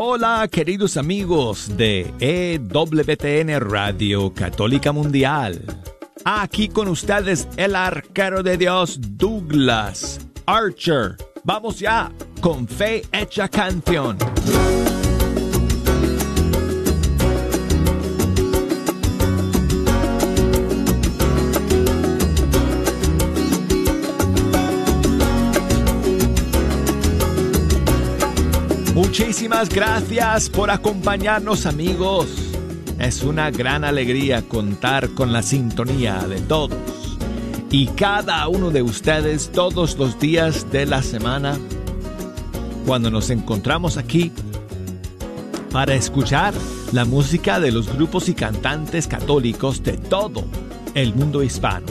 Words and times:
Hola 0.00 0.46
queridos 0.46 0.96
amigos 0.96 1.76
de 1.76 2.14
EWTN 2.20 3.58
Radio 3.68 4.32
Católica 4.32 4.92
Mundial. 4.92 5.60
Aquí 6.24 6.68
con 6.68 6.86
ustedes 6.86 7.48
el 7.56 7.74
arquero 7.74 8.44
de 8.44 8.56
Dios 8.56 9.00
Douglas 9.00 10.20
Archer. 10.46 11.16
Vamos 11.42 11.80
ya 11.80 12.12
con 12.40 12.68
fe 12.68 13.02
hecha 13.10 13.48
canción. 13.48 14.16
Muchísimas 29.08 29.70
gracias 29.70 30.50
por 30.50 30.70
acompañarnos 30.70 31.64
amigos. 31.64 32.28
Es 32.98 33.22
una 33.22 33.50
gran 33.50 33.82
alegría 33.82 34.42
contar 34.42 35.08
con 35.14 35.32
la 35.32 35.42
sintonía 35.42 36.18
de 36.28 36.42
todos 36.42 37.16
y 37.70 37.86
cada 37.86 38.46
uno 38.48 38.70
de 38.70 38.82
ustedes 38.82 39.50
todos 39.50 39.96
los 39.96 40.20
días 40.20 40.70
de 40.70 40.84
la 40.84 41.02
semana 41.02 41.58
cuando 42.84 43.10
nos 43.10 43.30
encontramos 43.30 43.96
aquí 43.96 44.30
para 45.72 45.94
escuchar 45.94 46.52
la 46.92 47.06
música 47.06 47.60
de 47.60 47.72
los 47.72 47.90
grupos 47.90 48.28
y 48.28 48.34
cantantes 48.34 49.08
católicos 49.08 49.82
de 49.82 49.96
todo 49.96 50.44
el 50.94 51.14
mundo 51.14 51.42
hispano. 51.42 51.86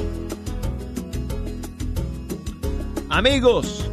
Amigos, 3.10 3.90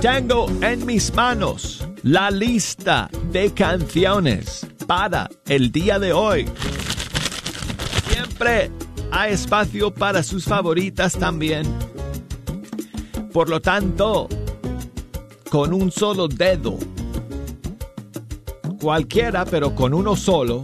tengo 0.00 0.48
en 0.62 0.84
mis 0.84 1.14
manos 1.14 1.83
la 2.04 2.30
lista 2.30 3.08
de 3.32 3.54
canciones 3.54 4.66
para 4.86 5.30
el 5.48 5.72
día 5.72 5.98
de 5.98 6.12
hoy. 6.12 6.44
Siempre 8.06 8.70
hay 9.10 9.32
espacio 9.32 9.90
para 9.90 10.22
sus 10.22 10.44
favoritas 10.44 11.14
también. 11.14 11.64
Por 13.32 13.48
lo 13.48 13.62
tanto, 13.62 14.28
con 15.48 15.72
un 15.72 15.90
solo 15.90 16.28
dedo, 16.28 16.78
cualquiera 18.78 19.46
pero 19.46 19.74
con 19.74 19.94
uno 19.94 20.14
solo, 20.14 20.60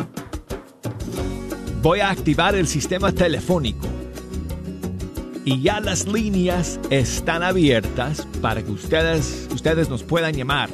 voy 1.81 2.01
a 2.01 2.11
activar 2.11 2.55
el 2.55 2.67
sistema 2.67 3.13
telefónico. 3.13 3.89
Y 5.47 5.63
ya 5.63 5.81
las 5.81 6.07
líneas 6.07 6.79
están 6.91 7.43
abiertas 7.43 8.29
para 8.43 8.63
que 8.63 8.73
ustedes, 8.73 9.49
ustedes 9.55 9.89
nos 9.89 10.03
puedan 10.03 10.35
llamar 10.35 10.69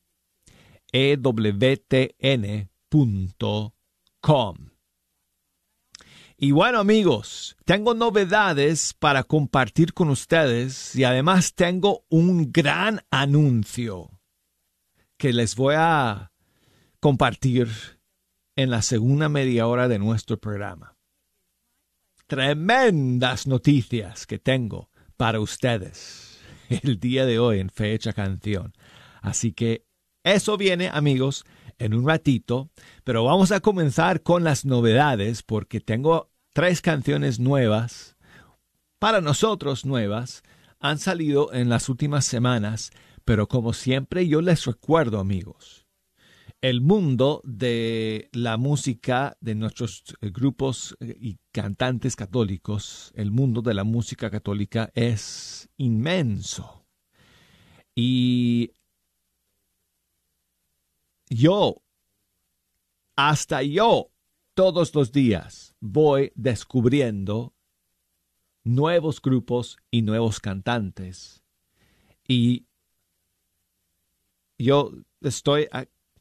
ewtn.com. 0.93 1.77
Y 6.37 6.51
bueno 6.51 6.81
amigos, 6.81 7.57
tengo 7.65 7.95
novedades 7.95 8.95
para 8.99 9.23
compartir 9.23 9.95
con 9.95 10.11
ustedes 10.11 10.97
y 10.97 11.05
además 11.05 11.55
tengo 11.55 12.05
un 12.11 12.51
gran 12.51 13.01
anuncio 13.11 14.12
que 15.23 15.33
les 15.33 15.55
voy 15.55 15.77
a 15.79 16.33
compartir 16.99 17.69
en 18.57 18.71
la 18.71 18.83
segunda 18.83 19.29
media 19.29 19.69
hora 19.69 19.87
de 19.87 20.01
nuestro 20.01 20.41
programa. 20.41 20.97
Tremendas 22.27 23.47
noticias 23.47 24.27
que 24.27 24.41
tengo 24.41 24.91
para 25.17 25.39
ustedes 25.39 26.41
el 26.69 26.99
día 26.99 27.25
de 27.25 27.39
hoy 27.39 27.61
en 27.61 27.71
Fecha 27.71 28.13
Canción. 28.13 28.73
Así 29.21 29.53
que 29.53 29.87
eso 30.25 30.57
viene, 30.57 30.89
amigos, 30.89 31.45
en 31.79 31.95
un 31.95 32.05
ratito, 32.05 32.73
pero 33.05 33.23
vamos 33.23 33.53
a 33.53 33.61
comenzar 33.61 34.25
con 34.25 34.43
las 34.43 34.65
novedades 34.65 35.45
porque 35.45 35.81
tengo 35.81 36.33
tres 36.53 36.83
canciones 36.83 37.39
nuevas, 37.39 38.17
para 38.99 39.21
nosotros 39.21 39.85
nuevas, 39.85 40.43
han 40.81 40.99
salido 40.99 41.53
en 41.53 41.69
las 41.69 41.89
últimas 41.89 42.25
semanas 42.25 42.91
pero 43.25 43.49
como 43.49 43.73
siempre 43.73 44.27
yo 44.27 44.41
les 44.41 44.65
recuerdo, 44.65 45.19
amigos, 45.19 45.87
el 46.61 46.81
mundo 46.81 47.41
de 47.45 48.29
la 48.33 48.57
música 48.57 49.37
de 49.41 49.57
nuestros 49.57 50.05
eh, 50.21 50.31
grupos 50.31 50.97
eh, 51.01 51.17
y 51.21 51.39
cantantes 51.51 52.15
católicos, 52.15 53.13
el 53.17 53.33
mundo 53.33 53.63
de 53.63 53.75
la 53.75 53.85
música 53.85 54.31
católica 54.31 54.91
es 54.95 55.69
inmenso. 55.77 56.87
Y 57.95 58.73
yo, 61.29 61.83
hasta 63.17 63.63
yo, 63.63 64.11
todos 64.55 64.95
los 64.95 65.13
días 65.13 65.75
voy 65.81 66.33
descubriendo 66.37 67.55
nuevos 68.65 69.21
grupos 69.21 69.79
y 69.91 70.03
nuevos 70.03 70.39
cantantes. 70.39 71.43
Y 72.29 72.67
yo 74.63 74.93
estoy, 75.21 75.69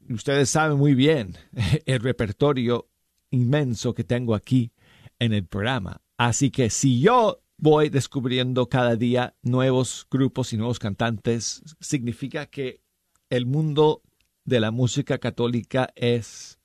ustedes 0.09 0.49
saben 0.49 0.77
muy 0.77 0.95
bien 0.95 1.37
el 1.85 1.99
repertorio 1.99 2.89
inmenso 3.29 3.93
que 3.93 4.03
tengo 4.03 4.35
aquí 4.35 4.71
en 5.19 5.33
el 5.33 5.45
programa. 5.45 6.01
Así 6.17 6.51
que 6.51 6.69
si 6.69 6.99
yo 6.99 7.41
voy 7.57 7.89
descubriendo 7.89 8.67
cada 8.67 8.95
día 8.95 9.35
nuevos 9.41 10.07
grupos 10.09 10.53
y 10.53 10.57
nuevos 10.57 10.79
cantantes, 10.79 11.63
significa 11.79 12.47
que 12.47 12.81
el 13.29 13.45
mundo 13.45 14.01
de 14.45 14.59
la 14.59 14.71
música 14.71 15.19
católica 15.19 15.91
es, 15.95 16.59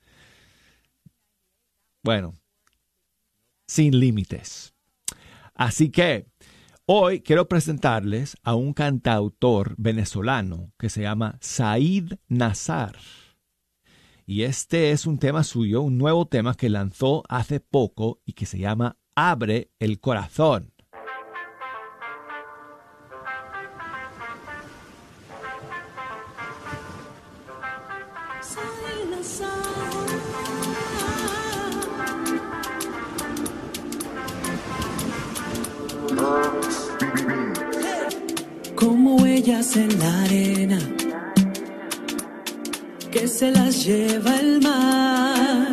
bueno, 2.02 2.38
sin 3.68 3.98
límites. 4.00 4.74
Así 5.54 5.90
que 5.90 6.26
Hoy 6.88 7.20
quiero 7.20 7.48
presentarles 7.48 8.36
a 8.44 8.54
un 8.54 8.72
cantautor 8.72 9.74
venezolano 9.76 10.72
que 10.78 10.88
se 10.88 11.02
llama 11.02 11.36
Said 11.40 12.12
Nazar. 12.28 12.94
Y 14.24 14.42
este 14.42 14.92
es 14.92 15.04
un 15.04 15.18
tema 15.18 15.42
suyo, 15.42 15.82
un 15.82 15.98
nuevo 15.98 16.28
tema 16.28 16.54
que 16.54 16.68
lanzó 16.68 17.24
hace 17.28 17.58
poco 17.58 18.20
y 18.24 18.34
que 18.34 18.46
se 18.46 18.60
llama 18.60 18.98
Abre 19.16 19.72
el 19.80 19.98
corazón. 19.98 20.75
en 39.74 39.98
la 39.98 40.22
arena 40.22 40.78
que 43.10 43.26
se 43.26 43.50
las 43.50 43.84
lleva 43.84 44.36
el 44.36 44.60
mar. 44.60 45.68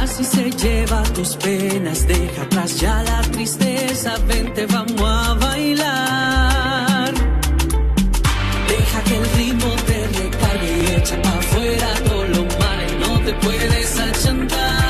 Así 0.00 0.24
se 0.24 0.50
lleva 0.50 1.02
tus 1.14 1.36
penas, 1.36 2.06
deja 2.06 2.42
atrás 2.42 2.80
ya 2.80 3.02
la 3.02 3.20
tristeza, 3.22 4.14
vente 4.26 4.64
vamos 4.66 5.02
a 5.02 5.34
bailar. 5.34 7.12
Deja 8.68 9.04
que 9.04 9.16
el 9.16 9.26
ritmo 9.36 9.70
te 9.86 10.06
recargue 10.18 10.82
y 10.82 10.94
echa 10.96 11.20
para 11.20 11.38
afuera 11.38 11.88
todo 12.08 12.24
lo 12.24 12.42
malo, 12.62 12.84
no 13.00 13.20
te 13.24 13.32
puedes 13.34 14.00
achantar. 14.00 14.87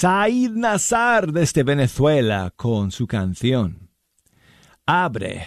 Said 0.00 0.52
Nazar 0.52 1.32
desde 1.32 1.64
Venezuela 1.64 2.52
con 2.54 2.92
su 2.92 3.08
canción 3.08 3.90
Abre 4.86 5.44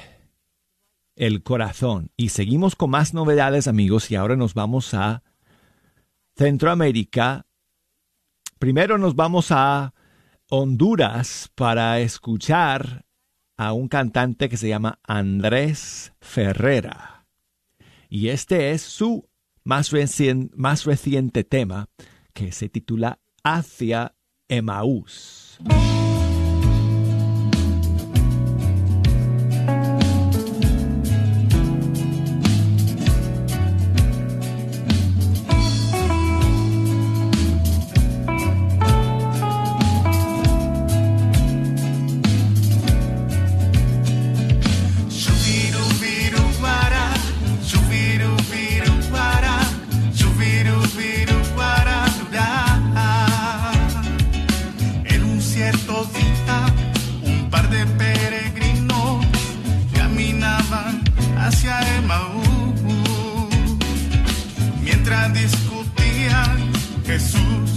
el 1.16 1.42
corazón. 1.42 2.12
Y 2.18 2.28
seguimos 2.28 2.76
con 2.76 2.90
más 2.90 3.14
novedades 3.14 3.70
amigos 3.70 4.12
y 4.12 4.18
ahora 4.18 4.36
nos 4.36 4.54
vamos 4.54 4.94
a 4.94 5.24
Centroamérica. 6.36 7.46
Primero 8.60 8.98
nos 8.98 9.16
vamos 9.16 9.52
a 9.52 9.94
Honduras 10.50 11.50
para 11.56 12.02
escuchar 12.02 13.06
a 13.56 13.72
un 13.72 13.88
cantante 13.88 14.50
que 14.50 14.58
se 14.58 14.68
llama 14.68 15.00
Andrés 15.04 16.12
Ferrera. 16.20 17.26
Y 18.10 18.28
este 18.28 18.72
es 18.72 18.82
su 18.82 19.30
más, 19.64 19.94
más 20.56 20.84
reciente 20.84 21.46
tema 21.46 21.88
que 22.34 22.52
se 22.52 22.68
titula 22.68 23.22
Hacia 23.46 24.14
Emaús. 24.52 25.58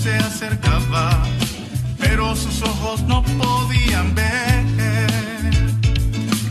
se 0.04 0.14
acercaba, 0.16 1.22
pero 1.98 2.36
sus 2.36 2.60
ojos 2.60 3.00
no 3.04 3.22
podían 3.22 4.14
ver 4.14 4.64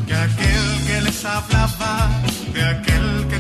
que 0.08 0.16
aquel 0.16 0.66
que 0.88 1.02
les 1.02 1.24
hablaba, 1.24 2.10
de 2.52 2.64
aquel 2.64 3.28
que 3.30 3.33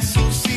Jesús. 0.00 0.47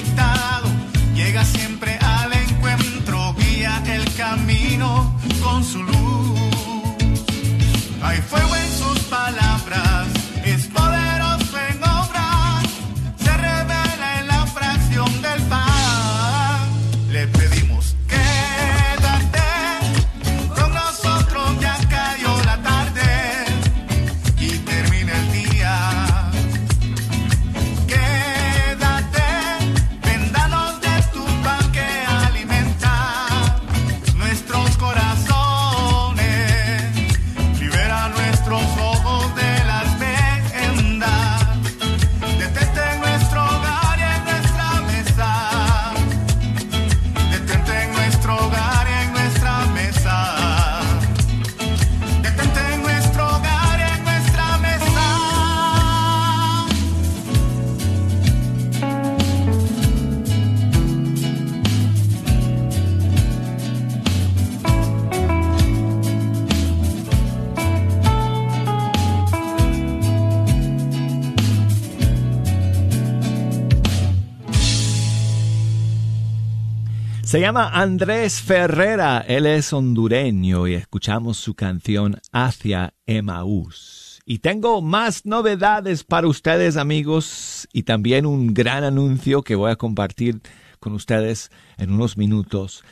Llama 77.39 77.69
Andrés 77.69 78.41
Ferrera, 78.41 79.23
él 79.25 79.45
es 79.45 79.71
hondureño 79.71 80.67
y 80.67 80.73
escuchamos 80.73 81.37
su 81.37 81.53
canción 81.53 82.19
Hacia 82.33 82.93
Emaús. 83.05 84.19
Y 84.25 84.39
tengo 84.39 84.81
más 84.81 85.25
novedades 85.25 86.03
para 86.03 86.27
ustedes 86.27 86.75
amigos 86.75 87.69
y 87.71 87.83
también 87.83 88.25
un 88.25 88.53
gran 88.53 88.83
anuncio 88.83 89.43
que 89.43 89.55
voy 89.55 89.71
a 89.71 89.77
compartir 89.77 90.41
con 90.81 90.91
ustedes 90.91 91.51
en 91.77 91.93
unos 91.93 92.17
minutos. 92.17 92.83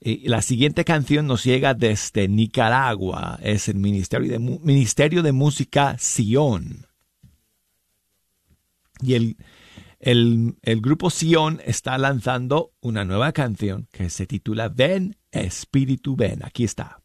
La 0.00 0.40
siguiente 0.40 0.86
canción 0.86 1.26
nos 1.26 1.44
llega 1.44 1.74
desde 1.74 2.28
Nicaragua, 2.28 3.38
es 3.42 3.68
el 3.68 3.76
Ministerio 3.76 4.32
de, 4.32 4.38
Ministerio 4.38 5.22
de 5.22 5.32
Música 5.32 5.96
Sion. 5.98 6.86
Y 9.02 9.14
el, 9.14 9.36
el, 10.02 10.56
grupo 10.80 11.10
Sion 11.10 11.60
está 11.64 11.96
lanzando 11.96 12.72
una 12.80 13.04
nueva 13.04 13.32
canción 13.32 13.86
que 13.92 14.10
se 14.10 14.26
titula 14.26 14.68
Ven, 14.68 15.16
Espíritu, 15.30 16.16
ven. 16.16 16.44
Aquí 16.44 16.64
está. 16.64 17.01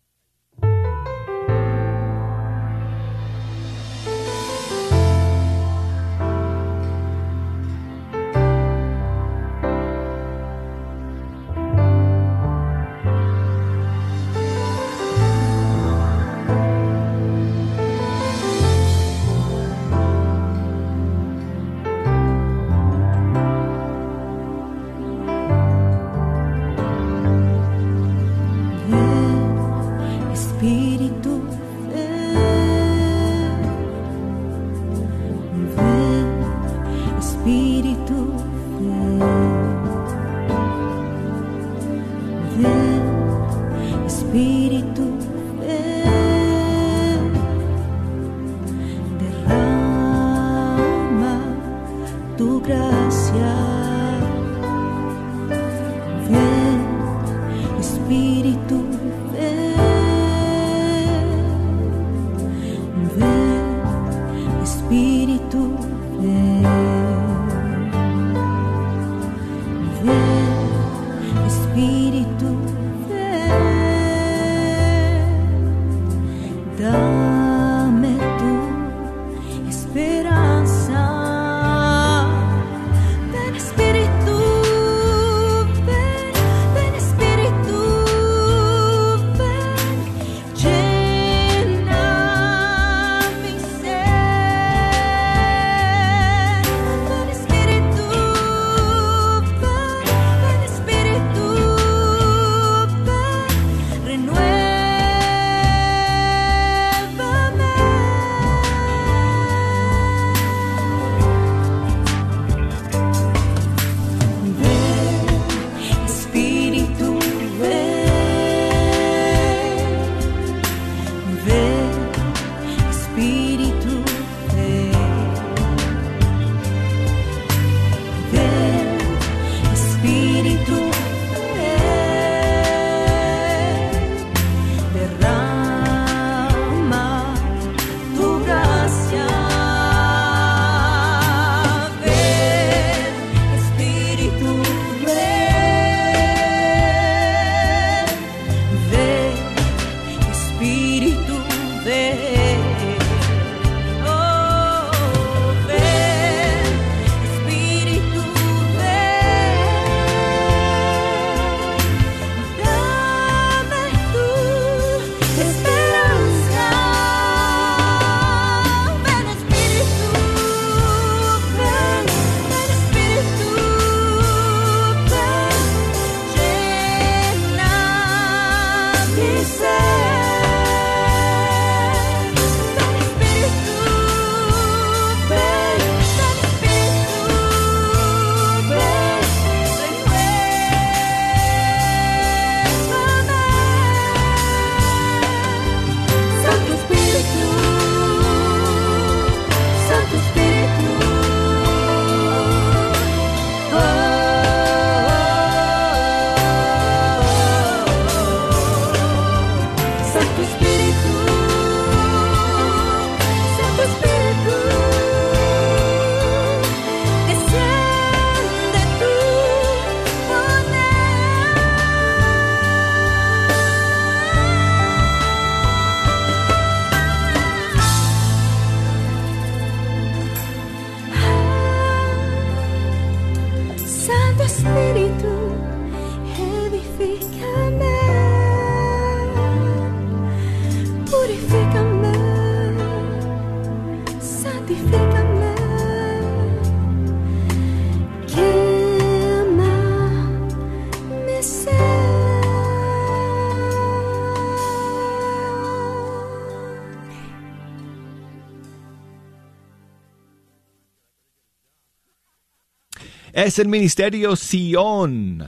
Es 263.37 263.59
el 263.59 263.67
Ministerio 263.67 264.35
Sion 264.35 265.43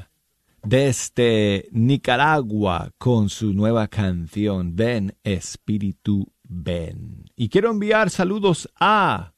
desde 0.62 1.68
Nicaragua 1.72 2.92
con 3.00 3.30
su 3.30 3.52
nueva 3.52 3.88
canción 3.88 4.76
Ven 4.76 5.18
Espíritu 5.24 6.32
Ven. 6.44 7.26
Y 7.36 7.50
quiero 7.50 7.72
enviar 7.72 8.12
saludos 8.12 8.70
a... 8.80 9.34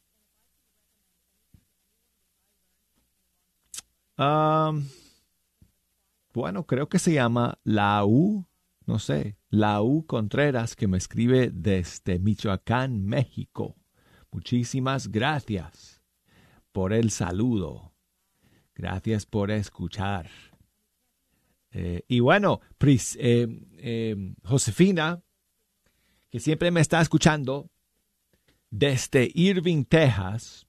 Bueno, 6.34 6.66
creo 6.66 6.90
que 6.90 7.00
se 7.00 7.14
llama 7.14 7.58
La 7.64 8.04
U, 8.04 8.46
no 8.86 9.00
sé, 9.00 9.38
La 9.50 9.82
U 9.82 10.06
Contreras 10.06 10.76
que 10.76 10.90
me 10.90 10.98
escribe 10.98 11.52
desde 11.54 12.20
Michoacán, 12.20 13.06
México. 13.06 13.78
Muchísimas 14.30 15.08
gracias 15.08 16.02
por 16.74 16.92
el 16.92 17.12
saludo. 17.12 17.91
Gracias 18.82 19.28
por 19.28 19.52
escuchar. 19.52 20.28
Eh, 21.72 22.04
y 22.08 22.20
bueno, 22.20 22.62
Pris- 22.80 23.16
eh, 23.20 23.48
eh, 23.78 24.34
Josefina, 24.44 25.22
que 26.32 26.40
siempre 26.40 26.72
me 26.72 26.82
está 26.82 27.00
escuchando 27.00 27.70
desde 28.72 29.30
Irving, 29.36 29.84
Texas, 29.84 30.66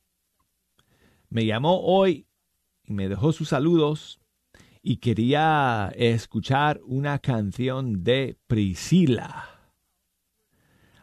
me 1.31 1.47
llamó 1.47 1.81
hoy 1.81 2.27
y 2.85 2.93
me 2.93 3.09
dejó 3.09 3.33
sus 3.33 3.49
saludos 3.49 4.21
y 4.83 4.99
quería 4.99 5.91
escuchar 5.97 6.83
una 6.85 7.19
canción 7.19 8.05
de 8.05 8.37
Priscila. 8.47 9.73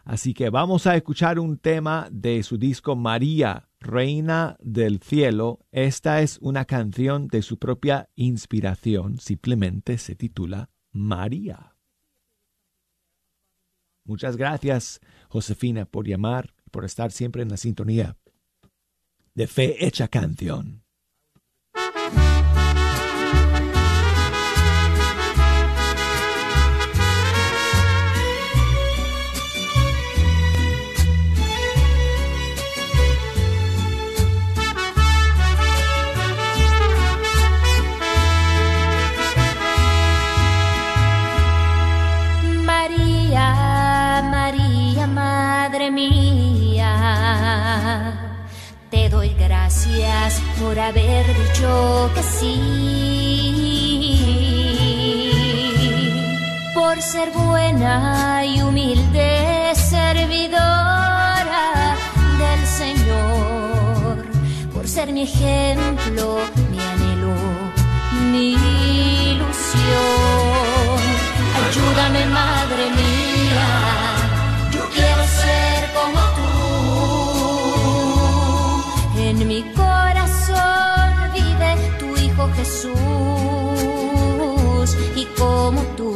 Así 0.04 0.36
que 0.36 0.52
vamos 0.52 0.86
a 0.86 0.96
escuchar 0.96 1.40
un 1.40 1.58
tema 1.58 2.08
de 2.12 2.44
su 2.44 2.60
disco 2.60 2.96
María, 2.96 3.69
Reina 3.80 4.58
del 4.60 5.00
Cielo. 5.00 5.66
Esta 5.72 6.22
es 6.22 6.38
una 6.42 6.66
canción 6.66 7.28
de 7.28 7.42
su 7.42 7.58
propia 7.58 8.10
inspiración, 8.16 9.20
simplemente 9.20 9.98
se 9.98 10.16
titula 10.16 10.70
María. 10.92 11.76
Muchas 14.06 14.38
gracias, 14.38 15.00
Josefina, 15.30 15.86
por 15.86 16.08
llamar, 16.08 16.56
por 16.72 16.84
estar 16.84 17.12
siempre 17.12 17.42
en 17.42 17.50
la 17.50 17.58
sintonía 17.58 18.18
de 19.36 19.48
Fe 19.48 19.86
Hecha 19.86 20.08
Canción. 20.08 20.84
Gracias 49.86 50.42
por 50.60 50.78
haber 50.78 51.26
dicho 51.28 52.12
que 52.14 52.24
sí, 52.24 52.62
por 56.74 57.02
ser 57.02 57.32
buena 57.32 58.44
y 58.46 58.62
humilde 58.62 59.74
servidora 59.76 61.16
del 62.40 62.68
Señor, 62.68 64.26
por 64.74 64.88
ser 64.88 65.12
mi 65.14 65.24
ejemplo, 65.24 66.40
mi 66.72 66.80
anhelo, 66.80 67.36
mi 68.32 68.54
ilusión. 69.32 69.80
Ayúdame, 71.68 72.26
madre 72.26 72.90
mía, 72.98 73.99
Jesús 82.70 82.94
y 85.16 85.26
como 85.40 85.82
tú 85.98 86.16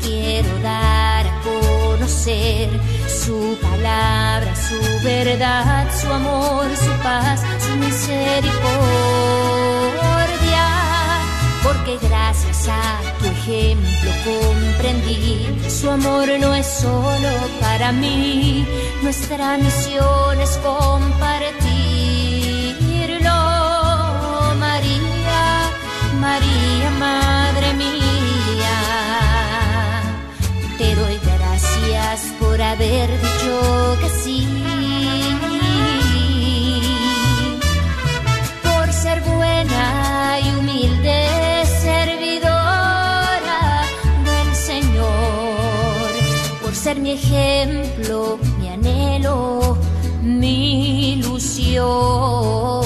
quiero 0.00 0.48
dar 0.62 1.26
a 1.26 1.40
conocer 1.42 2.70
su 3.08 3.58
palabra, 3.60 4.54
su 4.54 4.78
verdad, 5.04 5.88
su 6.00 6.06
amor, 6.12 6.66
su 6.76 6.92
paz, 7.02 7.42
su 7.66 7.74
misericordia 7.76 8.44
porque 11.64 11.98
gracias 12.06 12.68
a 12.68 13.00
tu 13.18 13.24
ejemplo 13.26 14.10
comprendí, 14.24 15.58
su 15.68 15.90
amor 15.90 16.28
no 16.38 16.54
es 16.54 16.66
solo 16.66 17.30
para 17.60 17.90
mí, 17.90 18.64
nuestra 19.02 19.58
misión 19.58 20.40
es 20.40 20.56
compartirlo. 20.58 21.63
Haber 32.64 33.10
dicho 33.20 33.96
que 34.00 34.08
sí 34.08 34.46
por 38.62 38.92
ser 38.92 39.20
buena 39.22 40.38
y 40.40 40.48
humilde 40.58 41.64
servidora 41.82 43.60
del 44.24 44.54
Señor, 44.54 46.10
por 46.62 46.74
ser 46.74 46.96
mi 46.98 47.12
ejemplo, 47.12 48.38
mi 48.58 48.68
anhelo, 48.68 49.76
mi 50.22 51.12
ilusión. 51.12 52.83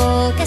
Dicho 0.00 0.34
que 0.36 0.46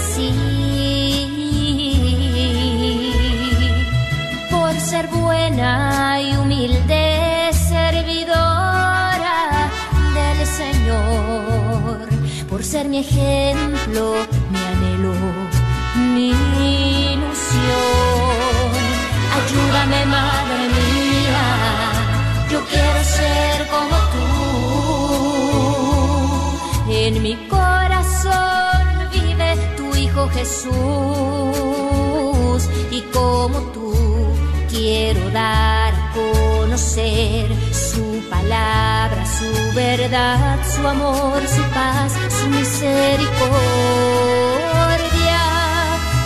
dar 35.34 35.94
a 35.94 36.12
conocer 36.14 37.50
su 37.74 38.24
palabra, 38.30 39.26
su 39.26 39.52
verdad, 39.76 40.60
su 40.74 40.88
amor, 40.88 41.42
su 41.48 41.64
paz, 41.74 42.14
su 42.40 42.48
misericordia. 42.48 43.02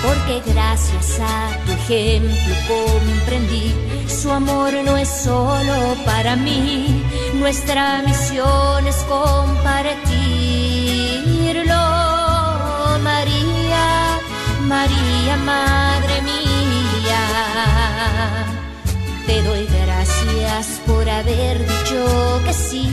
Porque 0.04 0.42
gracias 0.52 1.20
a 1.22 1.50
tu 1.66 1.72
ejemplo 1.72 2.54
comprendí, 2.68 3.74
su 4.08 4.30
amor 4.32 4.74
no 4.86 4.98
es 4.98 5.10
solo 5.10 5.96
para 6.06 6.36
mí, 6.36 7.04
nuestra 7.36 8.04
misión 8.04 8.86
es 8.86 8.98
compartirlo. 9.16 9.88
María, 13.02 14.20
María, 14.68 15.38
Madre 15.46 16.22
mía. 16.22 16.47
Te 19.28 19.44
doy 19.44 19.68
gracias 19.68 20.82
por 20.88 21.08
haber 21.10 21.60
dicho 21.60 22.42
que 22.46 22.54
sí. 22.54 22.90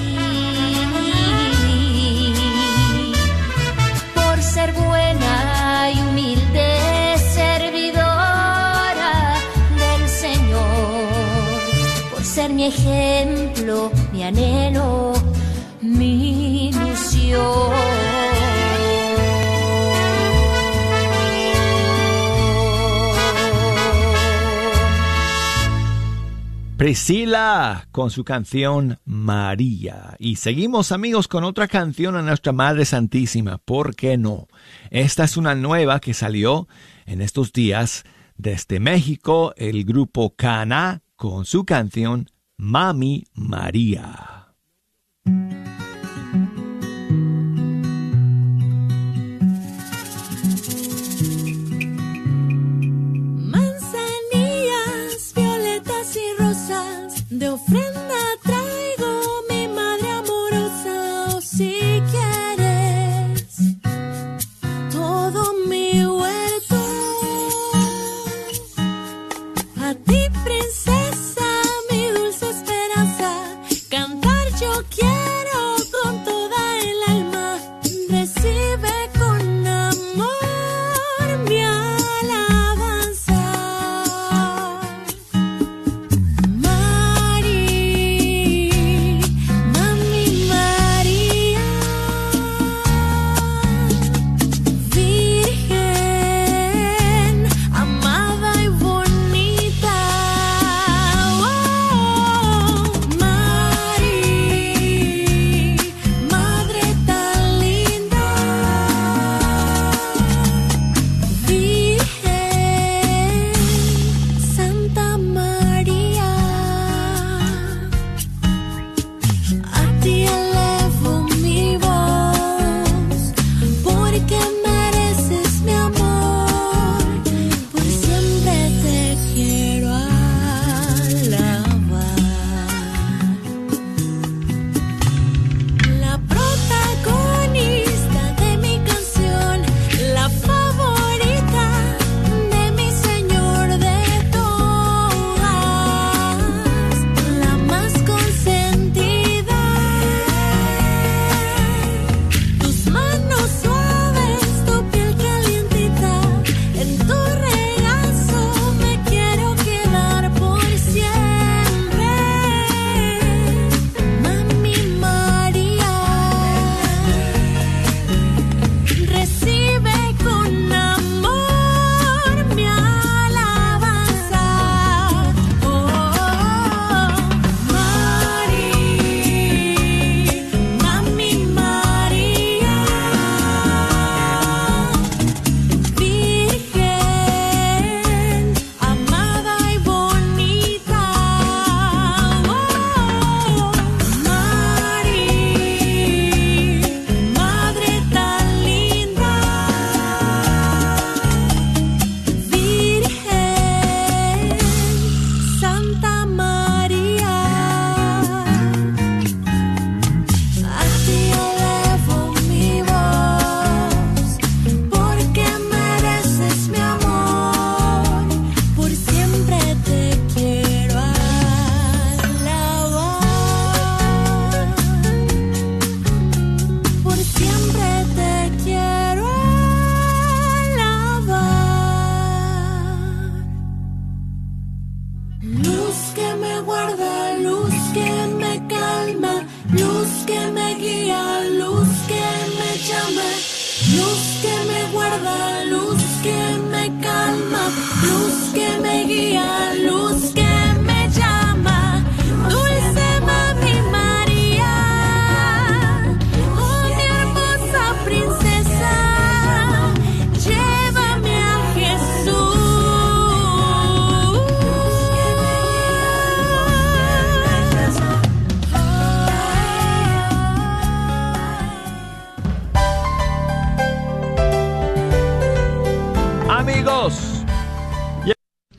Por 4.15 4.43
ser 4.43 4.73
buena 4.73 5.91
y 5.95 6.01
humilde 6.01 7.17
servidora 7.33 9.13
del 9.79 10.09
Señor. 10.09 11.09
Por 12.13 12.25
ser 12.25 12.53
mi 12.53 12.67
ejemplo, 12.67 13.93
mi 14.13 14.25
anhelo, 14.25 15.13
mi 15.81 16.73
Priscila 26.77 27.87
con 27.93 28.11
su 28.11 28.25
canción 28.25 28.99
María. 29.05 30.17
Y 30.19 30.37
seguimos 30.37 30.91
amigos 30.91 31.29
con 31.29 31.45
otra 31.45 31.69
canción 31.69 32.17
a 32.17 32.23
nuestra 32.23 32.53
Madre 32.53 32.85
Santísima. 32.85 33.59
¿Por 33.59 33.95
qué 33.95 34.19
no? 34.19 34.49
Esta 34.91 35.23
es 35.23 35.37
una 35.37 35.55
nueva 35.55 36.01
que 36.01 36.15
salió 36.15 36.67
en 37.07 37.21
estos 37.21 37.53
días 37.53 38.05
desde 38.37 38.81
México, 38.81 39.55
el 39.57 39.85
grupo 39.85 40.35
Cana 40.35 41.03
con 41.15 41.45
su 41.45 41.65
canción 41.65 42.29
Mami 42.57 43.25
María. 43.35 44.49
ofrenda. 57.55 58.04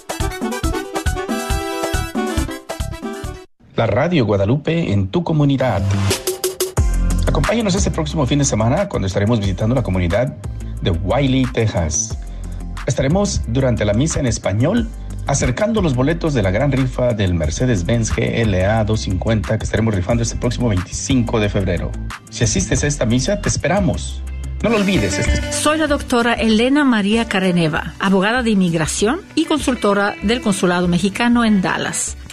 La 3.75 3.87
Radio 3.87 4.25
Guadalupe 4.25 4.91
en 4.91 5.07
tu 5.07 5.23
comunidad. 5.23 5.81
Acompáñanos 7.25 7.73
este 7.75 7.89
próximo 7.89 8.25
fin 8.25 8.39
de 8.39 8.45
semana 8.45 8.89
cuando 8.89 9.07
estaremos 9.07 9.39
visitando 9.39 9.73
la 9.73 9.81
comunidad 9.81 10.35
de 10.81 10.91
Wiley, 10.91 11.45
Texas. 11.53 12.17
Estaremos 12.85 13.41
durante 13.47 13.85
la 13.85 13.93
misa 13.93 14.19
en 14.19 14.25
español 14.25 14.89
acercando 15.25 15.81
los 15.81 15.95
boletos 15.95 16.33
de 16.33 16.43
la 16.43 16.51
gran 16.51 16.71
rifa 16.71 17.13
del 17.13 17.33
Mercedes-Benz 17.33 18.13
GLA 18.13 18.83
250 18.83 19.57
que 19.57 19.63
estaremos 19.63 19.95
rifando 19.95 20.23
este 20.23 20.35
próximo 20.35 20.67
25 20.67 21.39
de 21.39 21.49
febrero. 21.49 21.91
Si 22.29 22.43
asistes 22.43 22.83
a 22.83 22.87
esta 22.87 23.05
misa, 23.05 23.39
te 23.39 23.47
esperamos. 23.47 24.21
No 24.63 24.69
lo 24.69 24.75
olvides. 24.75 25.17
Este... 25.17 25.53
Soy 25.53 25.77
la 25.77 25.87
doctora 25.87 26.33
Elena 26.33 26.83
María 26.83 27.27
Careneva, 27.27 27.93
abogada 27.99 28.43
de 28.43 28.51
inmigración 28.51 29.21
y 29.33 29.45
consultora 29.45 30.15
del 30.23 30.41
Consulado 30.41 30.87
Mexicano 30.87 31.45
en 31.45 31.61
Dallas. 31.61 32.17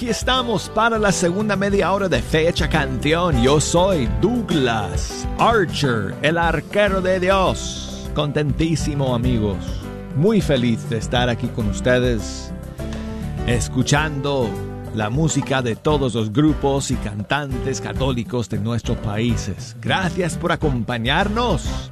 Aquí 0.00 0.08
estamos 0.08 0.70
para 0.70 0.98
la 0.98 1.12
segunda 1.12 1.56
media 1.56 1.92
hora 1.92 2.08
de 2.08 2.22
Fecha 2.22 2.70
Canción. 2.70 3.42
Yo 3.42 3.60
soy 3.60 4.08
Douglas 4.22 5.28
Archer, 5.38 6.14
el 6.22 6.38
arquero 6.38 7.02
de 7.02 7.20
Dios. 7.20 8.08
Contentísimo 8.14 9.14
amigos, 9.14 9.58
muy 10.16 10.40
feliz 10.40 10.88
de 10.88 10.96
estar 10.96 11.28
aquí 11.28 11.48
con 11.48 11.68
ustedes, 11.68 12.50
escuchando 13.46 14.48
la 14.94 15.10
música 15.10 15.60
de 15.60 15.76
todos 15.76 16.14
los 16.14 16.32
grupos 16.32 16.90
y 16.90 16.94
cantantes 16.94 17.82
católicos 17.82 18.48
de 18.48 18.58
nuestros 18.58 18.96
países. 18.96 19.76
Gracias 19.82 20.38
por 20.38 20.50
acompañarnos. 20.50 21.90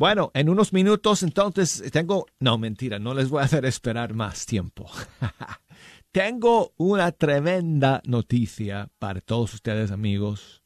Bueno, 0.00 0.30
en 0.32 0.48
unos 0.48 0.72
minutos 0.72 1.22
entonces 1.22 1.84
tengo... 1.92 2.24
No, 2.38 2.56
mentira, 2.56 2.98
no 2.98 3.12
les 3.12 3.28
voy 3.28 3.42
a 3.42 3.44
hacer 3.44 3.66
esperar 3.66 4.14
más 4.14 4.46
tiempo. 4.46 4.90
tengo 6.10 6.72
una 6.78 7.12
tremenda 7.12 8.00
noticia 8.06 8.88
para 8.98 9.20
todos 9.20 9.52
ustedes 9.52 9.90
amigos. 9.90 10.62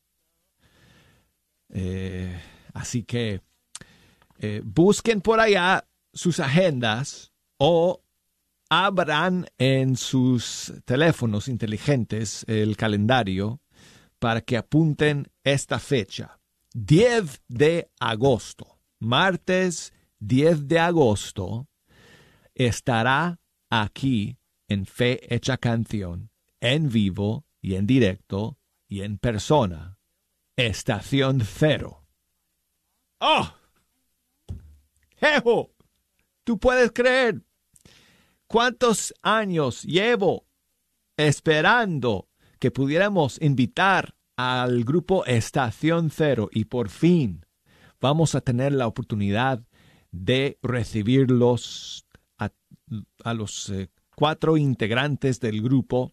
Eh, 1.70 2.40
así 2.74 3.02
que 3.02 3.40
eh, 4.38 4.62
busquen 4.64 5.20
por 5.20 5.40
allá 5.40 5.84
sus 6.12 6.38
agendas 6.38 7.32
o 7.56 8.04
abran 8.70 9.46
en 9.58 9.96
sus 9.96 10.74
teléfonos 10.84 11.48
inteligentes 11.48 12.44
el 12.46 12.76
calendario 12.76 13.60
para 14.20 14.42
que 14.42 14.56
apunten 14.56 15.26
esta 15.42 15.80
fecha. 15.80 16.38
10 16.74 17.42
de 17.48 17.90
agosto, 17.98 18.73
martes 19.04 19.92
10 20.20 20.68
de 20.68 20.78
agosto, 20.78 21.68
estará 22.54 23.40
aquí 23.70 24.38
en 24.68 24.86
Fe 24.86 25.34
Hecha 25.34 25.56
Canción, 25.58 26.30
en 26.60 26.88
vivo 26.88 27.46
y 27.60 27.74
en 27.74 27.86
directo 27.86 28.58
y 28.88 29.02
en 29.02 29.18
persona. 29.18 29.98
Estación 30.56 31.40
Cero. 31.40 32.06
¡Oh! 33.18 33.52
¡Jejo! 35.16 35.74
¿Tú 36.44 36.58
puedes 36.58 36.92
creer 36.92 37.42
cuántos 38.46 39.14
años 39.22 39.82
llevo 39.82 40.46
esperando 41.16 42.28
que 42.58 42.70
pudiéramos 42.70 43.40
invitar 43.40 44.14
al 44.36 44.84
grupo 44.84 45.24
Estación 45.26 46.10
Cero 46.10 46.48
y 46.52 46.66
por 46.66 46.88
fin 46.88 47.43
vamos 48.04 48.34
a 48.34 48.42
tener 48.42 48.74
la 48.74 48.86
oportunidad 48.86 49.64
de 50.12 50.58
recibirlos 50.62 52.04
a, 52.36 53.32
los 53.32 53.70
eh, 53.70 53.88
cuatro 54.14 54.58
integrantes 54.58 55.40
del 55.40 55.62
grupo 55.62 56.12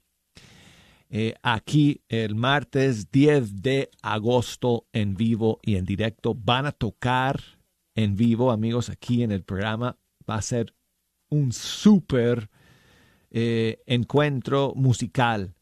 eh, 1.09 1.35
aquí 1.43 2.01
el 2.07 2.35
martes 2.35 3.11
10 3.11 3.61
de 3.61 3.89
agosto 4.01 4.87
en 4.93 5.15
vivo 5.15 5.59
y 5.61 5.75
en 5.75 5.83
directo. 5.83 6.33
Van 6.33 6.65
a 6.65 6.71
tocar 6.71 7.41
en 7.93 8.15
vivo, 8.15 8.51
amigos, 8.51 8.89
aquí 8.89 9.21
en 9.23 9.33
el 9.33 9.43
programa. 9.43 9.97
Va 10.29 10.35
a 10.35 10.41
ser 10.41 10.73
un 11.29 11.51
súper 11.51 12.49
eh, 13.31 13.81
encuentro 13.85 14.71
musical 14.77 15.55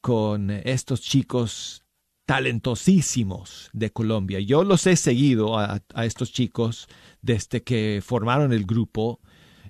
con 0.00 0.50
estos 0.50 1.02
chicos 1.02 1.83
talentosísimos 2.26 3.70
de 3.72 3.92
Colombia. 3.92 4.40
Yo 4.40 4.64
los 4.64 4.86
he 4.86 4.96
seguido 4.96 5.58
a, 5.58 5.80
estos 6.04 6.32
chicos 6.32 6.88
desde 7.22 7.62
que 7.62 8.02
formaron 8.04 8.52
el 8.52 8.64
grupo 8.64 9.20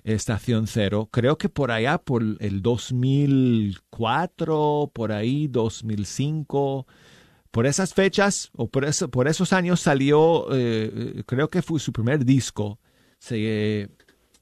Estación 0.03 0.67
Cero. 0.67 1.09
Creo 1.11 1.37
que 1.37 1.49
por 1.49 1.71
allá, 1.71 1.97
por 1.97 2.23
el 2.39 2.61
2004, 2.61 4.91
por 4.93 5.11
ahí 5.11 5.47
2005, 5.47 6.87
por 7.51 7.65
esas 7.65 7.93
fechas 7.93 8.51
o 8.53 8.67
por, 8.67 8.85
eso, 8.85 9.09
por 9.09 9.27
esos 9.27 9.53
años 9.53 9.79
salió, 9.79 10.47
eh, 10.51 11.23
creo 11.25 11.49
que 11.49 11.61
fue 11.61 11.79
su 11.79 11.91
primer 11.91 12.23
disco. 12.23 12.79
Se, 13.17 13.89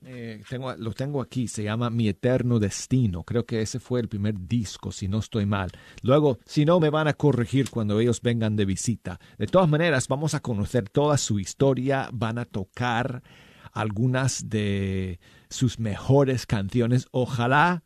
eh, 0.05 0.43
tengo, 0.49 0.75
lo 0.75 0.91
tengo 0.93 1.21
aquí, 1.21 1.47
se 1.47 1.63
llama 1.63 1.89
Mi 1.89 2.07
Eterno 2.07 2.59
Destino. 2.59 3.23
Creo 3.23 3.45
que 3.45 3.61
ese 3.61 3.79
fue 3.79 3.99
el 3.99 4.07
primer 4.07 4.35
disco, 4.47 4.91
si 4.91 5.07
no 5.07 5.19
estoy 5.19 5.45
mal. 5.45 5.71
Luego, 6.01 6.39
si 6.45 6.65
no, 6.65 6.79
me 6.79 6.89
van 6.89 7.07
a 7.07 7.13
corregir 7.13 7.69
cuando 7.69 7.99
ellos 7.99 8.21
vengan 8.21 8.55
de 8.55 8.65
visita. 8.65 9.19
De 9.37 9.47
todas 9.47 9.69
maneras, 9.69 10.07
vamos 10.07 10.33
a 10.33 10.41
conocer 10.41 10.89
toda 10.89 11.17
su 11.17 11.39
historia, 11.39 12.09
van 12.11 12.37
a 12.37 12.45
tocar 12.45 13.23
algunas 13.71 14.49
de 14.49 15.19
sus 15.49 15.79
mejores 15.79 16.45
canciones. 16.45 17.07
Ojalá 17.11 17.83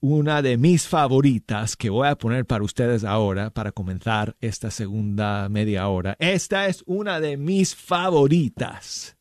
una 0.00 0.42
de 0.42 0.56
mis 0.56 0.86
favoritas 0.86 1.76
que 1.76 1.90
voy 1.90 2.08
a 2.08 2.16
poner 2.16 2.46
para 2.46 2.64
ustedes 2.64 3.04
ahora 3.04 3.50
para 3.50 3.72
comenzar 3.72 4.36
esta 4.40 4.70
segunda 4.70 5.48
media 5.48 5.88
hora. 5.88 6.16
Esta 6.18 6.66
es 6.66 6.82
una 6.86 7.20
de 7.20 7.36
mis 7.36 7.74
favoritas 7.74 9.15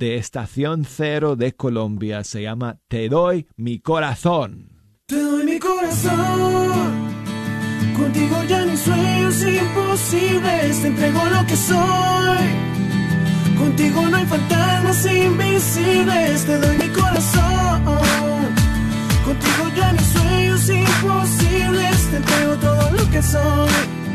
de 0.00 0.16
Estación 0.16 0.86
Cero 0.86 1.36
de 1.36 1.52
Colombia. 1.52 2.24
Se 2.24 2.40
llama 2.40 2.78
Te 2.88 3.10
doy 3.10 3.46
mi 3.56 3.80
corazón. 3.80 4.80
Te 5.06 5.20
doy 5.20 5.44
mi 5.44 5.58
corazón. 5.58 6.70
Contigo 7.94 8.36
ya 8.48 8.64
ni 8.64 8.76
sueños 8.78 9.42
imposibles. 9.42 10.80
Te 10.80 10.88
entrego 10.88 11.20
lo 11.26 11.46
que 11.46 11.54
soy. 11.54 12.46
Contigo 13.58 14.08
no 14.08 14.16
hay 14.16 14.24
fantasmas 14.24 15.04
invisibles. 15.04 16.46
Te 16.46 16.58
doy 16.58 16.76
mi 16.78 16.88
corazón. 16.88 17.84
Contigo 19.26 19.62
ya 19.76 19.92
ni 19.92 20.04
sueños 20.14 20.70
imposibles. 20.70 22.10
Te 22.10 22.16
entrego 22.16 22.56
todo 22.56 22.90
lo 22.90 23.10
que 23.10 23.22
soy. 23.22 24.09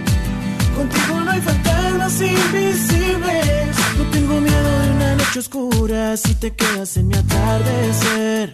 Contigo 0.75 1.19
no 1.21 1.31
hay 1.31 1.41
fantasmas 1.41 2.21
invisibles. 2.21 3.75
No 3.97 4.03
tengo 4.11 4.41
miedo 4.41 4.79
de 4.81 4.91
una 4.91 5.15
noche 5.15 5.39
oscura 5.39 6.17
si 6.17 6.35
te 6.35 6.53
quedas 6.53 6.97
en 6.97 7.07
mi 7.07 7.15
atardecer. 7.15 8.51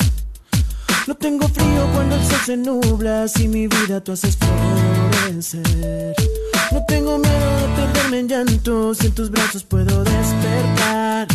No 1.08 1.16
tengo 1.16 1.48
frío 1.48 1.88
cuando 1.94 2.16
el 2.16 2.24
sol 2.24 2.40
se 2.46 2.58
nubla 2.58 3.28
si 3.28 3.48
mi 3.48 3.68
vida 3.68 4.02
tú 4.02 4.12
haces 4.12 4.38
florecer. 4.38 6.16
No 6.72 6.86
tengo 6.88 7.18
miedo 7.18 7.58
de 7.58 7.68
perderme 7.76 8.20
en 8.20 8.28
llanto 8.28 8.94
si 8.94 9.08
en 9.08 9.14
tus 9.14 9.32
brazos 9.32 9.64
puedo 9.64 10.04
despertar. 10.04 11.28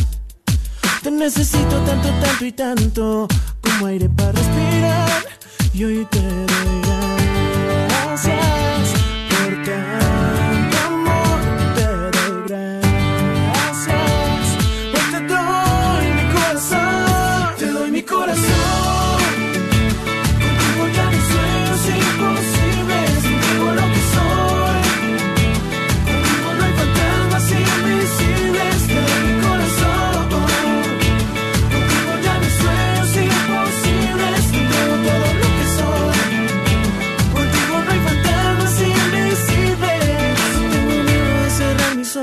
Te 1.02 1.10
necesito 1.10 1.76
tanto, 1.80 2.08
tanto 2.20 2.44
y 2.44 2.52
tanto 2.52 3.28
como 3.60 3.86
aire 3.86 4.08
para 4.08 4.32
respirar. 4.32 5.24
Y 5.74 5.84
hoy 5.84 6.06
te 6.10 6.20
doy 6.22 6.80
gracias 8.04 8.65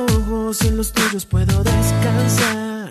ojos 0.03 0.61
y 0.63 0.67
en 0.67 0.77
los 0.77 0.91
tuyos 0.91 1.25
puedo 1.25 1.63
descansar. 1.63 2.87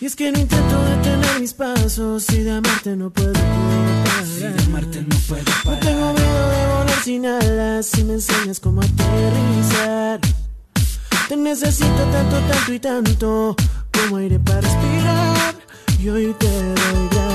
Y 0.00 0.06
es 0.06 0.14
que 0.16 0.30
no 0.30 0.38
intento 0.38 0.82
detener 0.84 1.40
mis 1.40 1.54
pasos 1.54 2.28
y 2.30 2.42
de 2.42 2.50
amarte 2.52 2.96
no 2.96 3.10
puedo 3.10 3.32
parar. 3.32 4.26
Si 4.26 4.40
de 4.40 4.64
amarte 4.64 5.02
no 5.02 5.16
puedo 5.28 5.42
No 5.42 5.62
parar. 5.64 5.80
tengo 5.80 6.12
miedo 6.12 6.48
de 6.50 6.66
volar 6.66 7.02
sin 7.02 7.26
alas 7.26 7.86
si 7.86 8.04
me 8.04 8.14
enseñas 8.14 8.60
cómo 8.60 8.82
aterrizar. 8.82 10.20
Te 11.28 11.36
necesito 11.36 12.02
tanto, 12.12 12.38
tanto 12.40 12.72
y 12.72 12.78
tanto 12.78 13.56
como 13.92 14.16
aire 14.18 14.38
para 14.38 14.60
respirar. 14.60 15.54
Y 15.98 16.08
hoy 16.10 16.34
te 16.38 16.46
doy 16.46 17.08
gracias 17.10 17.25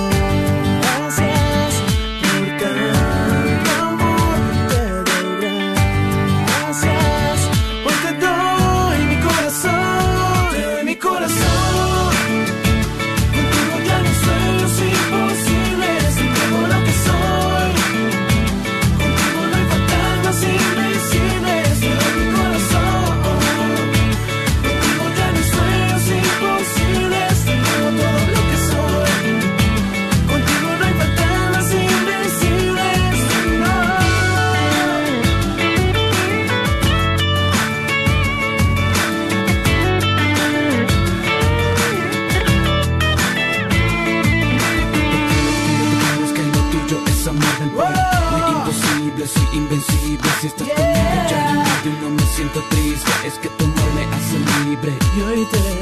Si 50.42 50.48
estás 50.48 50.68
conmigo 50.70 51.30
ya 51.30 51.54
no 51.86 51.92
no 52.02 52.10
me 52.16 52.24
siento 52.24 52.64
triste. 52.72 53.12
Es 53.28 53.36
que 53.36 53.48
tu 53.50 53.64
amor 53.64 53.94
me 53.94 54.06
hace 54.06 54.40
libre. 54.66 54.98
Y 55.16 55.22
hoy 55.22 55.46
te 55.46 55.58
doy 55.60 55.78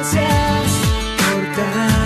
gracias 0.00 0.72
por 1.30 1.44
tanto 1.54 1.97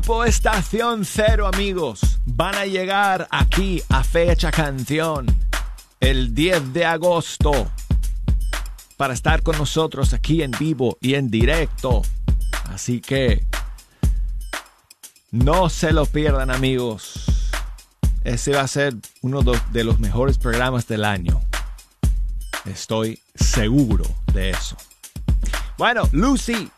grupo 0.00 0.24
Estación 0.24 1.04
Cero, 1.04 1.46
amigos, 1.46 2.20
van 2.24 2.54
a 2.54 2.64
llegar 2.64 3.28
aquí 3.30 3.82
a 3.90 4.02
Fecha 4.02 4.50
Canción 4.50 5.26
el 6.00 6.34
10 6.34 6.72
de 6.72 6.86
agosto 6.86 7.70
para 8.96 9.12
estar 9.12 9.42
con 9.42 9.58
nosotros 9.58 10.14
aquí 10.14 10.42
en 10.42 10.52
vivo 10.52 10.96
y 11.02 11.16
en 11.16 11.30
directo. 11.30 12.00
Así 12.70 13.02
que 13.02 13.44
no 15.32 15.68
se 15.68 15.92
lo 15.92 16.06
pierdan, 16.06 16.50
amigos. 16.50 17.60
Ese 18.24 18.52
va 18.52 18.62
a 18.62 18.68
ser 18.68 18.94
uno 19.20 19.42
de 19.42 19.84
los 19.84 20.00
mejores 20.00 20.38
programas 20.38 20.86
del 20.86 21.04
año. 21.04 21.42
Estoy 22.64 23.20
seguro 23.34 24.04
de 24.32 24.50
eso. 24.50 24.76
Bueno, 25.76 26.08
Lucy, 26.12 26.70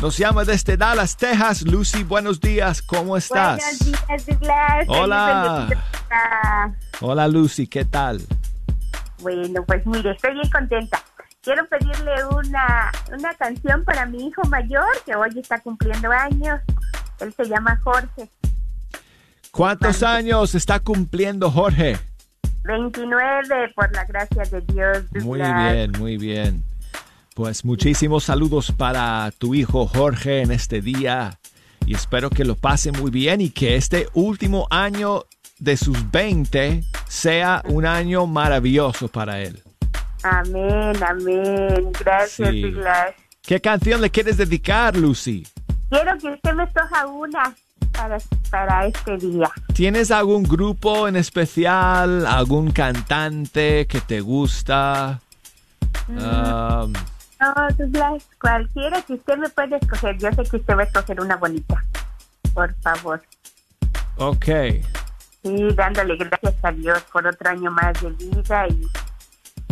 nos 0.00 0.16
llama 0.16 0.44
desde 0.44 0.76
Dallas, 0.76 1.16
Texas. 1.16 1.62
Lucy, 1.62 2.02
buenos 2.04 2.40
días, 2.40 2.80
¿cómo 2.82 3.16
estás? 3.16 3.60
Buenos 3.60 4.26
días, 4.26 4.26
Douglas. 4.26 4.86
Hola. 4.88 5.68
Hola, 7.00 7.28
Lucy, 7.28 7.66
¿qué 7.66 7.84
tal? 7.84 8.20
Bueno, 9.20 9.62
pues 9.66 9.86
mire, 9.86 10.12
estoy 10.12 10.34
bien 10.34 10.50
contenta. 10.50 11.02
Quiero 11.42 11.66
pedirle 11.66 12.24
una, 12.26 12.90
una 13.12 13.34
canción 13.34 13.84
para 13.84 14.06
mi 14.06 14.26
hijo 14.26 14.42
mayor, 14.48 14.88
que 15.04 15.14
hoy 15.14 15.30
está 15.38 15.58
cumpliendo 15.60 16.10
años. 16.10 16.60
Él 17.20 17.32
se 17.34 17.44
llama 17.44 17.78
Jorge. 17.82 18.28
¿Cuántos 19.50 20.02
años 20.02 20.54
está 20.54 20.80
cumpliendo 20.80 21.50
Jorge? 21.50 21.98
29, 22.64 23.72
por 23.74 23.92
la 23.94 24.04
gracia 24.04 24.42
de 24.44 24.60
Dios. 24.72 25.04
Muy 25.22 25.40
bien, 25.40 25.92
muy 25.98 26.16
bien. 26.16 26.64
Pues 27.40 27.64
muchísimos 27.64 28.24
saludos 28.24 28.70
para 28.70 29.30
tu 29.30 29.54
hijo 29.54 29.86
Jorge 29.86 30.42
en 30.42 30.50
este 30.50 30.82
día 30.82 31.38
y 31.86 31.94
espero 31.94 32.28
que 32.28 32.44
lo 32.44 32.54
pase 32.54 32.92
muy 32.92 33.10
bien 33.10 33.40
y 33.40 33.48
que 33.48 33.76
este 33.76 34.08
último 34.12 34.66
año 34.68 35.24
de 35.58 35.78
sus 35.78 36.10
20 36.10 36.84
sea 37.08 37.62
un 37.64 37.86
año 37.86 38.26
maravilloso 38.26 39.08
para 39.08 39.40
él. 39.40 39.62
Amén, 40.22 40.92
amén. 41.02 41.90
Gracias, 41.98 42.50
Sí. 42.50 42.60
Douglas. 42.60 43.14
¿Qué 43.40 43.58
canción 43.58 44.02
le 44.02 44.10
quieres 44.10 44.36
dedicar, 44.36 44.94
Lucy? 44.94 45.46
Quiero 45.88 46.18
que 46.18 46.28
usted 46.28 46.52
me 46.52 46.64
escoja 46.64 47.06
una 47.06 47.56
para, 47.92 48.18
para 48.50 48.86
este 48.86 49.16
día. 49.16 49.50
¿Tienes 49.72 50.10
algún 50.10 50.42
grupo 50.42 51.08
en 51.08 51.16
especial, 51.16 52.26
algún 52.26 52.70
cantante 52.70 53.86
que 53.86 54.02
te 54.02 54.20
gusta? 54.20 55.22
Um, 56.06 56.92
No, 57.40 57.54
Douglas, 57.78 58.28
cualquiera 58.38 59.00
que 59.02 59.14
usted 59.14 59.38
me 59.38 59.48
pueda 59.48 59.78
escoger. 59.78 60.18
Yo 60.18 60.30
sé 60.32 60.42
que 60.44 60.56
usted 60.56 60.76
va 60.76 60.82
a 60.82 60.84
escoger 60.84 61.20
una 61.20 61.36
bonita. 61.36 61.82
Por 62.52 62.74
favor. 62.82 63.22
ok. 64.18 64.46
Sí, 65.42 65.68
dándole 65.74 66.16
gracias 66.16 66.54
a 66.62 66.70
Dios 66.70 67.02
por 67.10 67.26
otro 67.26 67.48
año 67.48 67.70
más 67.70 67.98
de 68.02 68.10
vida 68.10 68.68
y, 68.68 68.86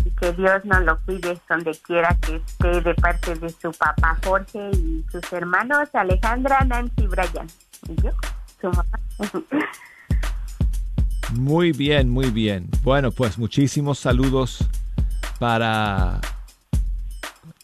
y 0.03 0.11
que 0.13 0.33
Dios 0.33 0.65
nos 0.65 0.83
lo 0.83 0.99
cuide 1.01 1.39
donde 1.47 1.73
quiera 1.87 2.17
que 2.23 2.37
esté 2.37 2.81
de 2.81 2.95
parte 2.95 3.35
de 3.35 3.51
su 3.51 3.71
papá 3.73 4.17
Jorge 4.25 4.71
y 4.71 5.05
sus 5.13 5.31
hermanos 5.31 5.91
Alejandra, 5.93 6.65
Nancy 6.65 7.03
y 7.03 7.07
Brian. 7.07 7.47
Y 7.87 8.01
yo, 8.01 8.11
su 8.63 8.69
mamá. 8.69 8.99
Muy 11.35 11.73
bien, 11.73 12.09
muy 12.09 12.31
bien. 12.31 12.71
Bueno, 12.83 13.11
pues 13.11 13.37
muchísimos 13.37 13.99
saludos 13.99 14.67
para 15.39 16.19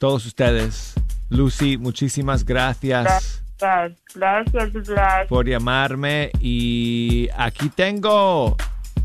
todos 0.05 0.27
ustedes. 0.27 0.93
Lucy, 1.31 1.79
muchísimas 1.79 2.45
gracias 2.45 3.43
Gracias, 3.59 3.99
gracias, 4.15 4.73
Douglas. 4.75 5.29
por 5.31 5.49
llamarme 5.49 6.31
y 6.41 7.31
aquí 7.35 7.71
tengo 7.71 8.55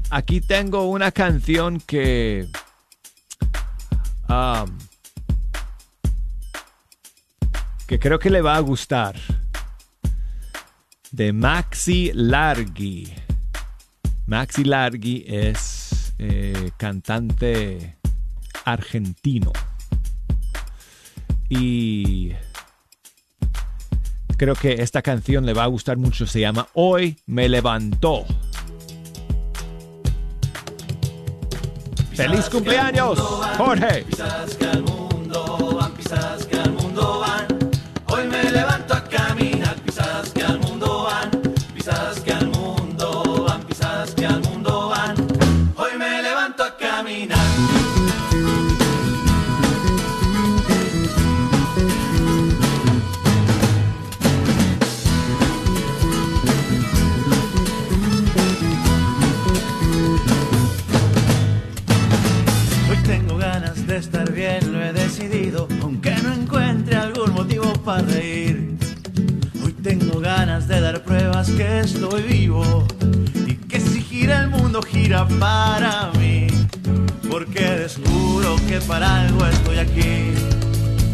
aquí 0.09 0.41
tengo 0.41 0.89
una 0.89 1.09
canción 1.13 1.79
que 1.79 2.49
um, 4.27 4.77
que 7.87 7.97
creo 7.97 8.19
que 8.19 8.29
le 8.29 8.41
va 8.41 8.57
a 8.57 8.59
gustar 8.59 9.15
de 11.11 11.31
Maxi 11.31 12.11
Largi. 12.13 13.13
Maxi 14.27 14.65
Largi 14.65 15.23
es 15.25 16.13
eh, 16.17 16.71
cantante 16.77 17.95
argentino 18.65 19.53
y 21.49 22.31
creo 24.37 24.55
que 24.55 24.81
esta 24.81 25.01
canción 25.01 25.45
le 25.45 25.53
va 25.53 25.63
a 25.65 25.67
gustar 25.67 25.97
mucho. 25.97 26.25
Se 26.25 26.39
llama 26.39 26.67
Hoy 26.73 27.17
me 27.25 27.49
levantó. 27.49 28.25
¡Feliz 32.13 32.49
cumpleaños, 32.49 33.19
Jorge! 33.57 34.05
Reír. 67.97 68.77
Hoy 69.63 69.73
tengo 69.81 70.19
ganas 70.19 70.67
de 70.67 70.79
dar 70.79 71.03
pruebas 71.03 71.49
que 71.49 71.79
estoy 71.79 72.21
vivo 72.21 72.85
y 73.47 73.55
que 73.55 73.79
si 73.79 74.01
gira 74.01 74.43
el 74.43 74.49
mundo 74.49 74.81
gira 74.81 75.27
para 75.39 76.11
mí. 76.19 76.47
Porque 77.29 77.61
descubro 77.61 78.57
que 78.67 78.79
para 78.81 79.21
algo 79.21 79.45
estoy 79.45 79.79
aquí 79.79 80.33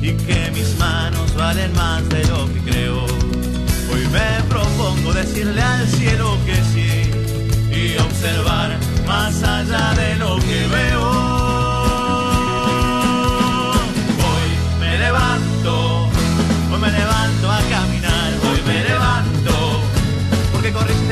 y 0.01 0.11
que 0.25 0.51
mis 0.53 0.77
manos 0.77 1.33
valen 1.35 1.73
más 1.73 2.07
de 2.09 2.23
lo 2.25 2.45
que 2.53 2.59
creo. 2.69 3.05
Hoy 3.91 4.05
me 4.11 4.43
propongo 4.49 5.13
decirle 5.13 5.61
al 5.61 5.87
cielo 5.87 6.37
que 6.45 6.55
sí 6.55 7.11
y 7.71 7.97
observar 7.97 8.77
más 9.07 9.41
allá 9.43 9.93
de 9.93 10.15
lo 10.15 10.35
que 10.39 10.67
veo. 10.67 11.24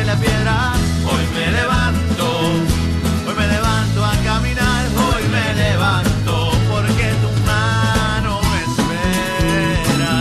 La 0.06 0.16
piedra, 0.16 0.74
hoy 1.06 1.26
me 1.34 1.52
levanto, 1.52 2.26
hoy 3.28 3.36
me 3.38 3.48
levanto 3.48 4.06
a 4.06 4.16
caminar, 4.24 4.86
hoy 4.88 5.24
me 5.30 5.54
levanto, 5.54 6.52
porque 6.70 7.14
tu 7.22 7.30
mano 7.46 8.42
me 8.52 8.60
espera. 8.68 10.16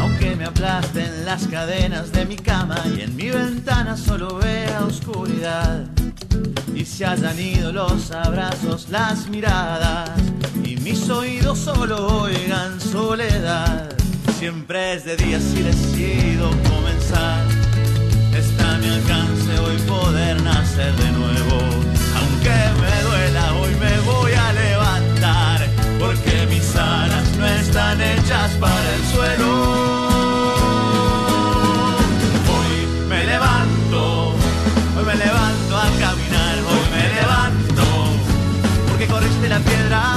Aunque 0.00 0.36
me 0.36 0.44
aplasten 0.44 1.24
las 1.24 1.46
cadenas 1.48 2.12
de 2.12 2.26
mi 2.26 2.36
cama 2.36 2.78
y 2.96 3.00
en 3.00 3.16
mi 3.16 3.30
ventana 3.30 3.96
solo 3.96 4.36
vea 4.36 4.84
oscuridad. 4.84 5.86
Y 6.74 6.84
se 6.84 7.06
hayan 7.06 7.38
ido 7.38 7.72
los 7.72 8.10
abrazos, 8.10 8.88
las 8.90 9.28
miradas 9.28 10.10
mis 10.84 11.08
oídos 11.08 11.58
solo 11.58 12.20
oigan 12.20 12.78
soledad. 12.78 13.88
Siempre 14.38 14.94
es 14.94 15.04
de 15.06 15.16
día 15.16 15.40
si 15.40 15.62
decido 15.62 16.50
comenzar. 16.68 17.42
Está 18.36 18.74
a 18.74 18.78
mi 18.78 18.88
alcance 18.88 19.58
hoy 19.60 19.78
poder 19.88 20.42
nacer 20.42 20.94
de 20.94 21.10
nuevo. 21.12 21.58
Aunque 22.20 22.56
me 22.82 23.02
duela, 23.08 23.54
hoy 23.54 23.74
me 23.76 24.00
voy 24.00 24.32
a 24.32 24.52
levantar. 24.52 25.66
Porque 25.98 26.46
mis 26.50 26.76
alas 26.76 27.36
no 27.38 27.46
están 27.46 28.00
hechas 28.02 28.50
para 28.60 28.94
el 28.94 29.04
suelo. 29.06 30.04
Hoy 32.54 33.06
me 33.08 33.24
levanto, 33.24 34.34
hoy 34.98 35.04
me 35.06 35.14
levanto 35.14 35.76
a 35.76 35.88
caminar, 36.04 36.54
hoy 36.68 36.84
me 36.94 37.04
levanto, 37.20 37.84
porque 38.88 39.06
corriste 39.06 39.48
la 39.48 39.58
piedra, 39.60 40.16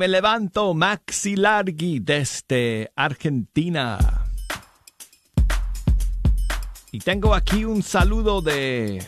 me 0.00 0.08
levanto 0.08 0.72
Maxi 0.72 1.36
Largi 1.36 1.98
desde 2.00 2.90
Argentina. 2.96 3.98
Y 6.90 7.00
tengo 7.00 7.34
aquí 7.34 7.66
un 7.66 7.82
saludo 7.82 8.40
de 8.40 9.06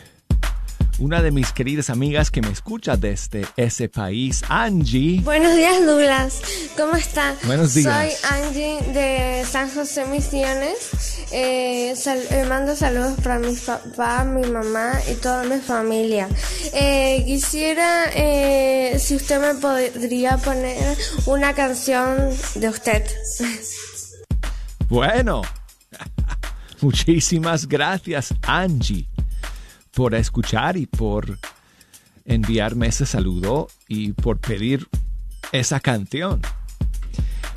una 1.03 1.21
de 1.21 1.31
mis 1.31 1.51
queridas 1.51 1.89
amigas 1.89 2.31
que 2.31 2.41
me 2.41 2.47
escucha 2.49 2.95
desde 2.95 3.45
ese 3.57 3.89
país, 3.89 4.41
Angie. 4.47 5.19
Buenos 5.21 5.53
días, 5.53 5.85
Douglas. 5.85 6.39
¿Cómo 6.77 6.95
está? 6.95 7.35
Buenos 7.43 7.73
días. 7.73 7.93
Soy 7.93 8.31
Angie 8.31 8.79
de 8.93 9.43
San 9.45 9.69
José 9.69 10.05
Misiones. 10.05 11.25
Eh, 11.33 11.93
sal- 11.97 12.23
eh, 12.31 12.45
mando 12.47 12.73
saludos 12.77 13.15
para 13.21 13.37
mi 13.37 13.53
papá, 13.53 14.23
mi 14.23 14.47
mamá 14.49 14.93
y 15.11 15.15
toda 15.15 15.43
mi 15.43 15.59
familia. 15.59 16.29
Eh, 16.73 17.21
quisiera, 17.25 18.05
eh, 18.15 18.97
si 18.97 19.17
usted 19.17 19.41
me 19.41 19.55
podría 19.59 20.37
poner 20.37 20.97
una 21.25 21.53
canción 21.53 22.29
de 22.55 22.69
usted. 22.69 23.03
Bueno, 24.87 25.41
muchísimas 26.81 27.67
gracias 27.67 28.33
Angie 28.43 29.05
por 29.93 30.15
escuchar 30.15 30.77
y 30.77 30.85
por 30.85 31.37
enviarme 32.25 32.87
ese 32.87 33.05
saludo 33.05 33.67
y 33.87 34.13
por 34.13 34.39
pedir 34.39 34.87
esa 35.51 35.79
canción. 35.79 36.41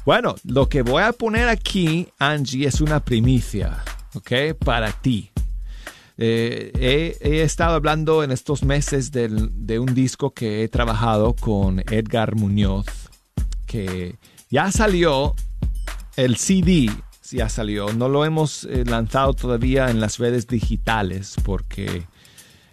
Bueno, 0.05 0.37
lo 0.45 0.68
que 0.68 0.82
voy 0.82 1.03
a 1.03 1.12
poner 1.12 1.49
aquí, 1.49 2.09
Angie, 2.18 2.66
es 2.66 2.80
una 2.80 3.01
primicia, 3.05 3.82
¿ok? 4.14 4.57
Para 4.64 4.93
ti. 4.93 5.30
Eh, 6.18 6.72
he, 7.20 7.28
he 7.28 7.43
estado 7.43 7.74
hablando 7.74 8.22
en 8.22 8.30
estos 8.30 8.62
meses 8.62 9.11
del- 9.12 9.51
de 9.66 9.78
un 9.78 9.95
disco 9.95 10.32
que 10.32 10.62
he 10.62 10.68
trabajado 10.68 11.34
con 11.34 11.80
Edgar 11.91 12.37
Muñoz, 12.37 12.87
que 13.66 14.16
ya 14.51 14.70
salió 14.72 15.34
el 16.16 16.37
CD 16.37 16.91
ya 17.32 17.49
salió. 17.49 17.93
No 17.93 18.09
lo 18.09 18.24
hemos 18.24 18.64
eh, 18.64 18.84
lanzado 18.87 19.34
todavía 19.34 19.91
en 19.91 19.99
las 20.01 20.18
redes 20.18 20.47
digitales 20.47 21.34
porque, 21.45 22.07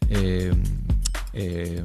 eh, 0.10 0.54
eh, 1.34 1.84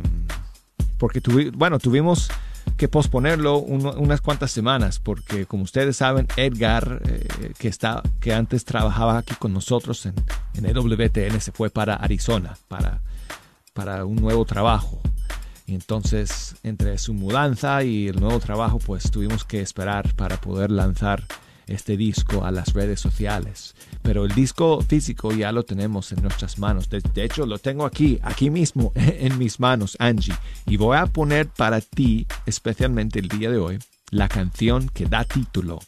porque 0.99 1.23
bueno, 1.55 1.79
tuvimos 1.79 2.31
que 2.77 2.89
posponerlo 2.89 3.59
unas 3.59 4.21
cuantas 4.21 4.51
semanas 4.51 5.01
porque, 5.01 5.47
como 5.47 5.65
ustedes 5.65 5.97
saben, 5.97 6.29
Edgar, 6.37 7.03
eh, 7.07 7.53
que, 7.59 7.69
está, 7.69 8.03
que 8.21 8.35
antes 8.35 8.65
trabajaba 8.65 9.19
aquí 9.19 9.35
con 9.35 9.53
nosotros 9.53 10.07
en, 10.07 10.15
en 10.55 10.67
EWTN, 10.67 11.41
se 11.41 11.53
fue 11.53 11.71
para 11.71 11.95
Arizona 11.95 12.57
para, 12.69 13.01
para 13.73 14.05
un 14.05 14.17
nuevo 14.17 14.45
trabajo. 14.45 15.01
Entonces, 15.67 16.57
entre 16.63 16.97
su 16.99 17.13
mudanza 17.15 17.83
y 17.83 18.09
el 18.09 18.21
nuevo 18.21 18.39
trabajo, 18.39 18.79
pues 18.79 19.11
tuvimos 19.11 19.45
que 19.45 19.61
esperar 19.61 20.15
para 20.15 20.41
poder 20.41 20.71
lanzar 20.71 21.27
este 21.67 21.97
disco 21.97 22.45
a 22.45 22.51
las 22.51 22.73
redes 22.73 23.01
sociales. 23.01 23.75
Pero 24.03 24.25
el 24.25 24.35
disco 24.35 24.81
físico 24.81 25.33
ya 25.33 25.53
lo 25.53 25.65
tenemos 25.65 26.13
en 26.13 26.23
nuestras 26.23 26.59
manos. 26.59 26.89
De, 26.89 27.25
hecho, 27.25 27.47
lo 27.47 27.59
tengo 27.59 27.85
aquí, 27.85 28.19
aquí 28.23 28.51
mismo, 28.51 28.93
en 28.95 29.39
mis 29.39 29.61
manos, 29.61 29.97
Angie. 30.01 30.35
Y 30.67 30.77
voy 30.77 30.97
a 30.97 31.07
poner 31.07 31.49
para 31.49 31.81
ti, 31.81 32.27
especialmente 32.47 33.19
el 33.19 33.29
día 33.29 33.51
de 33.51 33.59
hoy, 33.59 33.79
la 34.11 34.29
canción 34.29 34.89
que 34.89 35.07
da 35.07 35.25
título 35.25 35.79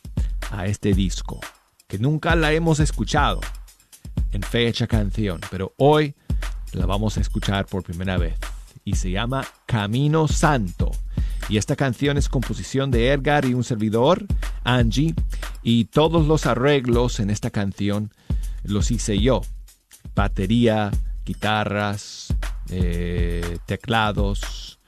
a 0.51 0.67
este 0.67 0.93
disco, 0.93 1.41
que 1.87 1.99
nunca 1.99 2.35
la 2.37 2.53
hemos 2.53 2.81
escuchado 2.81 3.41
en 4.33 4.43
fecha 4.43 4.87
canción, 4.87 5.41
pero 5.51 5.73
hoy 5.77 6.15
la 6.73 6.87
vamos 6.87 7.17
a 7.17 7.21
escuchar 7.21 7.67
por 7.67 7.83
primera 7.83 8.17
vez 8.19 8.35
y 8.85 8.97
se 8.97 9.11
llama 9.11 9.47
Camino 9.67 10.29
Santo. 10.29 10.91
Y 11.51 11.57
esta 11.57 11.75
canción 11.75 12.17
es 12.17 12.29
composición 12.29 12.93
de 12.93 13.11
Edgar 13.11 13.45
y 13.45 13.55
un 13.55 13.65
servidor, 13.65 14.25
Angie, 14.63 15.17
y 15.65 15.87
todos 15.87 16.29
los 16.29 16.47
arreglos 16.47 17.19
en 17.19 17.29
esta 17.29 17.51
canción 17.51 18.13
los 18.63 18.93
hice 18.93 19.19
yo. 19.19 19.41
Batería, 20.15 20.93
guitarras, 21.27 22.33
eh, 22.69 23.59
teclados, 23.67 24.79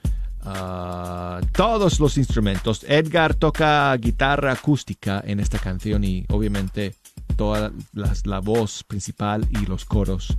ah, 0.43 1.41
todos 1.53 1.99
los 1.99 2.17
instrumentos. 2.17 2.85
Edgar 2.89 3.35
toca 3.35 3.93
guitarra 3.97 4.53
acústica 4.53 5.21
en 5.27 5.41
esta 5.41 5.59
canción 5.59 6.05
y 6.05 6.25
obviamente 6.29 6.95
toda 7.35 7.73
la 7.93 8.39
voz 8.39 8.85
principal 8.85 9.49
y 9.51 9.67
los 9.67 9.85
coros 9.85 10.37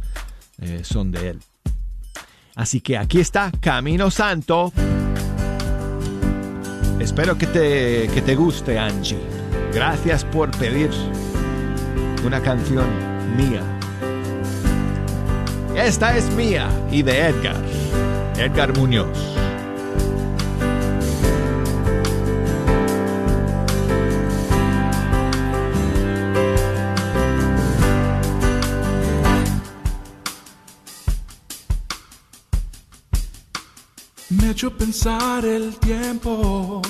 eh, 0.59 0.83
son 0.85 1.11
de 1.11 1.31
él. 1.31 1.39
Así 2.55 2.79
que 2.79 2.97
aquí 2.97 3.19
está 3.19 3.51
Camino 3.59 4.09
Santo. 4.09 4.71
Espero 7.03 7.37
que 7.37 7.47
te, 7.47 8.07
que 8.13 8.21
te 8.21 8.33
guste, 8.33 8.79
Angie. 8.79 9.19
Gracias 9.73 10.23
por 10.23 10.49
pedir 10.57 10.89
una 12.25 12.41
canción 12.41 12.85
mía. 13.35 13.61
Esta 15.75 16.15
es 16.15 16.33
mía 16.33 16.69
y 16.89 17.03
de 17.03 17.27
Edgar. 17.27 17.61
Edgar 18.37 18.77
Muñoz. 18.77 19.42
Pensar 34.71 35.45
el 35.45 35.75
tiempo 35.75 36.81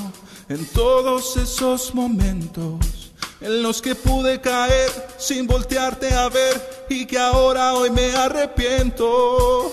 en 0.48 0.66
todos 0.68 1.38
esos 1.38 1.96
momentos 1.96 3.12
en 3.42 3.64
los 3.64 3.82
que 3.82 3.96
pude 3.96 4.40
caer 4.42 4.90
sin 5.18 5.48
voltearte 5.48 6.14
a 6.14 6.30
ver 6.30 6.86
y 6.90 7.06
que 7.06 7.18
ahora 7.18 7.74
hoy 7.74 7.90
me 7.90 8.16
arrepiento. 8.16 9.72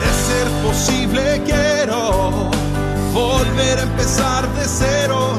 De 0.00 0.10
ser 0.26 0.48
posible 0.62 1.42
quiero 1.44 2.50
volver 3.12 3.78
a 3.78 3.82
empezar 3.82 4.46
de 4.54 4.64
cero, 4.66 5.38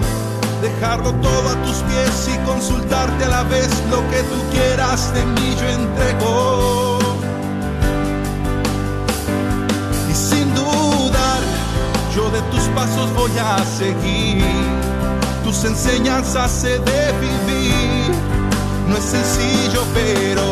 dejarlo 0.62 1.14
todo 1.22 1.50
a 1.50 1.64
tus 1.64 1.78
pies 1.84 2.30
y 2.34 2.38
consultarte 2.46 3.26
a 3.26 3.30
la 3.30 3.44
vez 3.44 3.70
lo 3.90 3.98
que 4.10 4.24
tú 4.24 4.36
quieras 4.52 5.14
de 5.14 5.26
mí 5.26 5.56
yo 5.60 5.68
entrego. 5.68 6.79
Yo 12.20 12.30
de 12.32 12.42
tus 12.52 12.64
pasos 12.76 13.14
voy 13.16 13.32
a 13.40 13.64
seguir. 13.66 14.44
Tus 15.44 15.64
enseñanzas 15.64 16.64
he 16.66 16.78
de 16.92 17.04
vivir. 17.26 18.12
No 18.88 18.98
es 18.98 19.06
sencillo, 19.06 19.82
pero 19.94 20.46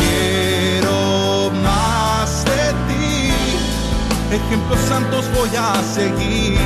quiero 0.00 1.50
más 1.62 2.44
de 2.50 2.64
ti. 2.88 3.32
Ejemplos 4.38 4.80
santos 4.88 5.24
voy 5.36 5.50
a 5.56 5.74
seguir. 5.98 6.58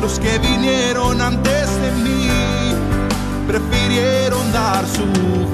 Los 0.00 0.18
que 0.18 0.38
vinieron 0.38 1.20
antes 1.20 1.66
de 1.82 1.90
mí 2.04 2.28
prefirieron 3.46 4.44
dar 4.52 4.84
su 4.98 5.06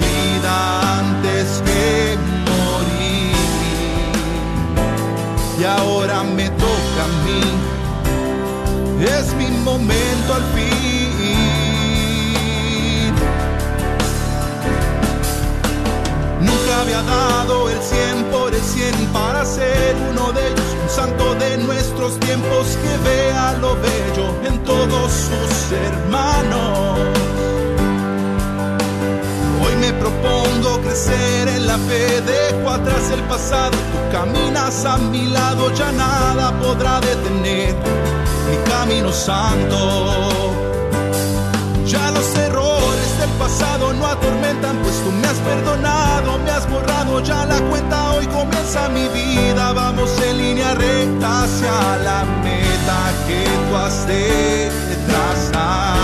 vida 0.05 0.55
antes 1.01 1.63
que 1.67 2.17
morir. 2.51 3.37
y 5.61 5.65
ahora 5.65 6.23
me 6.23 6.49
toca 6.51 7.03
a 7.05 7.25
mí. 7.25 7.68
Es 9.01 9.33
mi 9.35 9.47
momento 9.49 10.35
al 10.35 10.43
fin. 10.55 10.69
Nunca 16.41 16.81
había 16.81 17.03
dado 17.03 17.71
el 17.71 17.81
cien 17.81 18.25
por 18.33 18.53
el 18.53 18.61
cien 18.61 18.95
para 19.13 19.45
ser 19.45 19.95
uno 20.11 20.33
de 20.33 20.49
ellos, 20.49 20.77
un 20.83 20.89
santo 20.89 21.35
de 21.37 21.59
nuestros 21.59 22.19
tiempos 22.19 22.77
que 22.83 23.09
vea 23.09 23.53
lo 23.61 23.77
bello 23.77 24.35
en 24.45 24.59
todos 24.65 25.13
sus 25.13 25.73
hermanos. 25.73 26.99
Hoy 29.65 29.77
me 29.77 29.93
propongo 29.93 30.81
crecer 30.83 31.49
en 31.49 31.69
la 31.69 31.79
fe, 31.79 32.21
dejo 32.23 32.71
atrás 32.71 33.11
el 33.13 33.21
pasado, 33.25 33.71
tú 33.71 33.99
caminas 34.11 34.85
a 34.85 34.99
mi 34.99 35.27
lado, 35.27 35.73
ya 35.73 35.93
nada 35.93 36.51
podrá 36.61 37.01
detener 37.01 37.77
santo. 39.13 39.79
Ya 41.87 42.11
los 42.11 42.37
errores 42.37 43.19
del 43.19 43.31
pasado 43.39 43.93
no 43.95 44.07
atormentan, 44.07 44.77
pues 44.83 45.03
tú 45.03 45.11
me 45.11 45.27
has 45.27 45.39
perdonado, 45.39 46.39
me 46.39 46.51
has 46.51 46.69
borrado 46.69 47.23
ya 47.23 47.47
la 47.47 47.61
cuenta, 47.63 48.13
hoy 48.13 48.27
comienza 48.27 48.89
mi 48.91 49.09
vida, 49.09 49.73
vamos 49.73 50.11
en 50.21 50.39
línea 50.39 50.75
recta 50.75 51.45
hacia 51.45 51.97
la 52.05 52.25
meta 52.43 52.99
que 53.27 53.45
tú 53.69 53.77
has 53.77 54.07
de 54.07 54.71
trazar. 55.07 55.97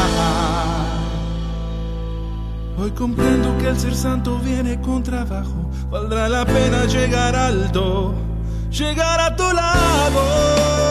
Hoy 2.79 2.91
comprendo 2.93 3.57
que 3.59 3.69
el 3.69 3.79
ser 3.79 3.95
santo 3.95 4.39
viene 4.39 4.81
con 4.81 5.03
trabajo, 5.03 5.71
valdrá 5.91 6.29
la 6.29 6.45
pena 6.45 6.87
llegar 6.87 7.37
alto, 7.37 8.15
llegar 8.71 9.21
a 9.21 9.37
tu 9.37 9.45
lado. 9.53 10.84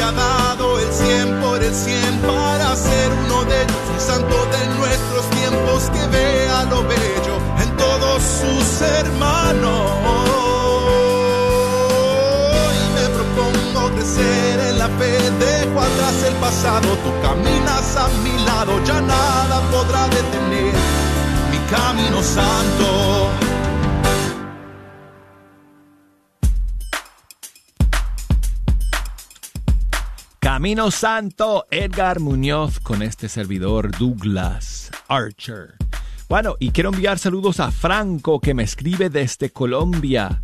Había 0.00 0.12
dado 0.12 0.78
el 0.78 0.90
100 0.90 1.40
por 1.42 1.62
el 1.62 1.74
100 1.74 2.20
para 2.20 2.74
ser 2.74 3.12
uno 3.26 3.44
de 3.44 3.62
ellos, 3.64 3.76
un 3.92 4.00
santo 4.00 4.34
de 4.46 4.66
nuestros 4.78 5.28
tiempos 5.28 5.90
que 5.90 6.06
vea 6.06 6.64
lo 6.70 6.82
bello 6.84 7.36
en 7.60 7.76
todos 7.76 8.22
sus 8.22 8.80
hermanos. 8.80 9.90
Y 12.72 12.94
me 12.94 13.08
propongo 13.10 13.94
crecer 13.94 14.60
en 14.70 14.78
la 14.78 14.88
fe, 14.88 15.18
dejo 15.38 15.80
atrás 15.82 16.14
el 16.26 16.34
pasado, 16.36 16.88
tú 17.04 17.12
caminas 17.20 17.96
a 17.96 18.08
mi 18.24 18.42
lado, 18.46 18.82
ya 18.86 19.02
nada 19.02 19.60
podrá 19.70 20.08
detener 20.08 20.72
mi 21.50 21.58
camino 21.68 22.22
santo. 22.22 23.28
Camino 30.60 30.90
Santo, 30.90 31.66
Edgar 31.70 32.20
Muñoz 32.20 32.80
con 32.80 33.00
este 33.00 33.30
servidor 33.30 33.96
Douglas 33.96 34.90
Archer. 35.08 35.76
Bueno, 36.28 36.56
y 36.60 36.70
quiero 36.70 36.90
enviar 36.90 37.18
saludos 37.18 37.60
a 37.60 37.70
Franco 37.70 38.40
que 38.40 38.52
me 38.52 38.64
escribe 38.64 39.08
desde 39.08 39.48
Colombia. 39.48 40.38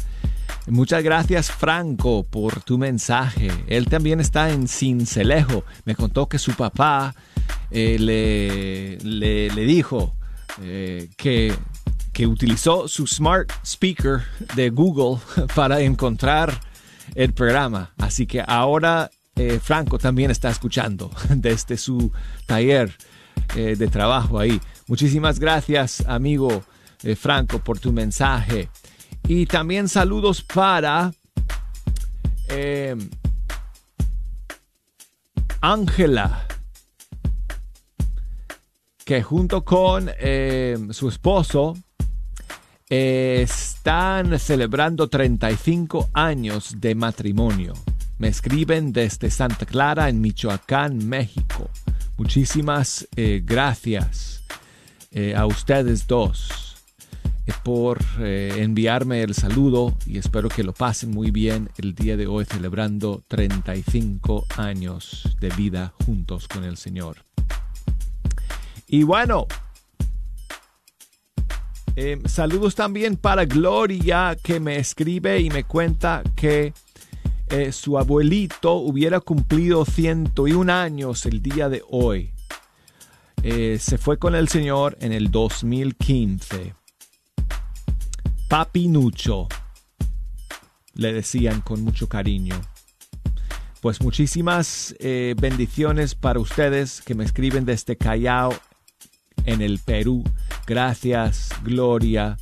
Muchas 0.68 1.02
gracias 1.02 1.50
Franco 1.50 2.22
por 2.22 2.62
tu 2.62 2.78
mensaje. 2.78 3.50
Él 3.66 3.88
también 3.90 4.20
está 4.20 4.48
en 4.48 4.68
Cincelejo. 4.68 5.64
Me 5.84 5.94
contó 5.94 6.30
que 6.30 6.38
su 6.38 6.54
papá 6.54 7.14
eh, 7.70 7.98
le, 8.00 8.96
le, 9.04 9.66
dijo 9.66 10.16
eh, 10.62 11.10
que, 11.18 11.52
que 12.14 12.26
utilizó 12.26 12.88
su 12.88 13.06
smart 13.06 13.52
speaker 13.62 14.22
de 14.54 14.70
Google 14.70 15.20
para 15.54 15.82
encontrar 15.82 16.58
el 17.14 17.34
programa. 17.34 17.92
Así 17.98 18.26
que 18.26 18.42
ahora 18.46 19.10
eh, 19.38 19.60
Franco 19.62 19.98
también 19.98 20.30
está 20.30 20.48
escuchando 20.48 21.10
desde 21.28 21.76
su 21.76 22.10
taller 22.46 22.96
eh, 23.54 23.76
de 23.76 23.88
trabajo 23.88 24.38
ahí. 24.38 24.58
Muchísimas 24.86 25.38
gracias, 25.38 26.00
amigo 26.06 26.64
eh, 27.02 27.14
Franco, 27.16 27.58
por 27.58 27.78
tu 27.78 27.92
mensaje. 27.92 28.70
Y 29.28 29.44
también 29.44 29.88
saludos 29.88 30.40
para 30.42 31.12
Ángela, 35.60 36.46
que 39.04 39.22
junto 39.22 39.64
con 39.64 40.08
su 40.92 41.08
esposo 41.08 41.76
están 42.88 44.38
celebrando 44.38 45.08
35 45.08 46.10
años 46.14 46.76
de 46.78 46.94
matrimonio. 46.94 47.74
Me 48.18 48.28
escriben 48.28 48.94
desde 48.94 49.30
Santa 49.30 49.66
Clara, 49.66 50.08
en 50.08 50.22
Michoacán, 50.22 51.06
México. 51.06 51.68
Muchísimas 52.16 53.06
eh, 53.14 53.42
gracias 53.44 54.42
eh, 55.10 55.34
a 55.36 55.44
ustedes 55.44 56.06
dos 56.06 56.76
eh, 57.46 57.52
por 57.62 57.98
enviarme 58.18 59.22
el 59.22 59.34
saludo 59.34 59.94
y 60.06 60.16
espero 60.16 60.48
que 60.48 60.64
lo 60.64 60.72
pasen 60.72 61.10
muy 61.10 61.30
bien 61.30 61.68
el 61.76 61.94
día 61.94 62.16
de 62.16 62.26
hoy 62.26 62.46
celebrando 62.46 63.22
35 63.28 64.46
años 64.56 65.36
de 65.38 65.50
vida 65.50 65.92
juntos 66.06 66.48
con 66.48 66.64
el 66.64 66.78
Señor. 66.78 67.18
Y 68.88 69.02
bueno, 69.02 69.46
saludos 72.24 72.74
también 72.74 73.16
para 73.16 73.44
Gloria 73.44 74.38
que 74.42 74.58
me 74.58 74.76
escribe 74.76 75.38
y 75.40 75.50
me 75.50 75.64
cuenta 75.64 76.22
que 76.34 76.72
eh, 77.48 77.70
su 77.70 77.96
abuelito 77.96 78.74
hubiera 78.74 79.20
cumplido 79.20 79.84
101 79.84 80.72
años 80.72 81.26
el 81.26 81.42
día 81.42 81.68
de 81.68 81.82
hoy. 81.88 82.32
Eh, 83.42 83.78
se 83.80 83.98
fue 83.98 84.18
con 84.18 84.34
el 84.34 84.48
Señor 84.48 84.98
en 85.00 85.12
el 85.12 85.30
2015. 85.30 86.74
Papinucho, 88.48 89.46
le 90.94 91.12
decían 91.12 91.60
con 91.60 91.82
mucho 91.82 92.08
cariño. 92.08 92.60
Pues 93.80 94.00
muchísimas 94.00 94.96
eh, 94.98 95.36
bendiciones 95.40 96.16
para 96.16 96.40
ustedes 96.40 97.00
que 97.00 97.14
me 97.14 97.24
escriben 97.24 97.64
desde 97.64 97.96
Callao, 97.96 98.52
en 99.44 99.62
el 99.62 99.78
Perú. 99.78 100.24
Gracias, 100.66 101.50
Gloria. 101.62 102.38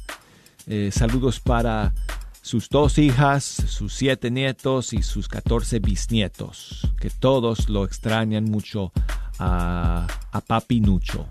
saludos 0.90 1.40
para 1.40 1.92
sus 2.45 2.68
dos 2.68 2.99
hijas, 2.99 3.42
sus 3.42 3.95
siete 3.95 4.30
nietos 4.30 4.92
y 4.92 5.03
sus 5.03 5.28
catorce 5.28 5.78
bisnietos, 5.78 6.92
que 7.01 7.09
todos 7.09 7.70
lo 7.70 7.84
extrañan 7.84 8.45
mucho 8.45 8.92
a, 9.38 10.07
a 10.30 10.40
Papi 10.42 10.80
Nucho. 10.80 11.26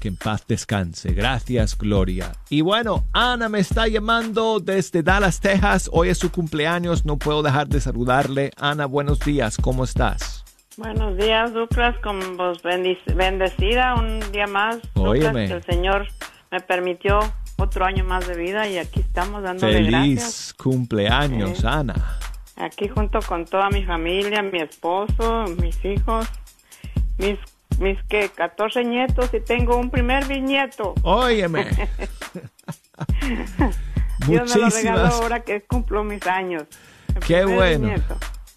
Que 0.00 0.08
en 0.08 0.16
paz 0.16 0.46
descanse. 0.46 1.12
Gracias, 1.12 1.76
Gloria. 1.76 2.32
Y 2.48 2.62
bueno, 2.62 3.04
Ana 3.12 3.48
me 3.48 3.60
está 3.60 3.86
llamando 3.88 4.60
desde 4.60 5.02
Dallas, 5.02 5.40
Texas. 5.40 5.90
Hoy 5.92 6.10
es 6.10 6.18
su 6.18 6.30
cumpleaños. 6.30 7.04
No 7.06 7.18
puedo 7.18 7.42
dejar 7.42 7.68
de 7.68 7.80
saludarle. 7.80 8.50
Ana, 8.58 8.86
buenos 8.86 9.20
días. 9.20 9.56
¿Cómo 9.56 9.84
estás? 9.84 10.44
Buenos 10.76 11.16
días, 11.16 11.52
Douglas. 11.54 11.96
Con 12.02 12.36
vos 12.36 12.62
bendecida 12.62 13.94
un 13.94 14.20
día 14.32 14.46
más. 14.46 14.78
Que 14.94 15.44
el 15.44 15.64
Señor 15.64 16.06
me 16.50 16.60
permitió 16.60 17.20
otro 17.56 17.84
año 17.84 18.04
más 18.04 18.26
de 18.26 18.36
vida 18.36 18.68
y 18.68 18.78
aquí 18.78 19.00
estamos 19.00 19.42
dándole 19.42 19.74
Feliz 19.74 19.90
gracias. 19.90 20.54
cumpleaños, 20.54 21.64
Ana. 21.64 22.18
Aquí 22.56 22.88
junto 22.88 23.20
con 23.20 23.44
toda 23.44 23.68
mi 23.70 23.84
familia, 23.84 24.42
mi 24.42 24.60
esposo, 24.60 25.44
mis 25.60 25.84
hijos, 25.84 26.26
mis 27.18 27.38
mis 27.78 28.02
que 28.04 28.28
14 28.30 28.84
nietos 28.84 29.30
y 29.34 29.40
tengo 29.40 29.76
un 29.76 29.90
primer 29.90 30.26
bisnieto. 30.26 30.94
Óyeme. 31.02 31.66
Dios 34.26 34.54
me 34.54 34.60
lo 34.62 34.68
regaló 34.70 35.06
ahora 35.06 35.40
que 35.40 35.60
cumplo 35.62 36.02
mis 36.04 36.26
años. 36.26 36.64
Qué 37.26 37.44
bueno. 37.44 37.92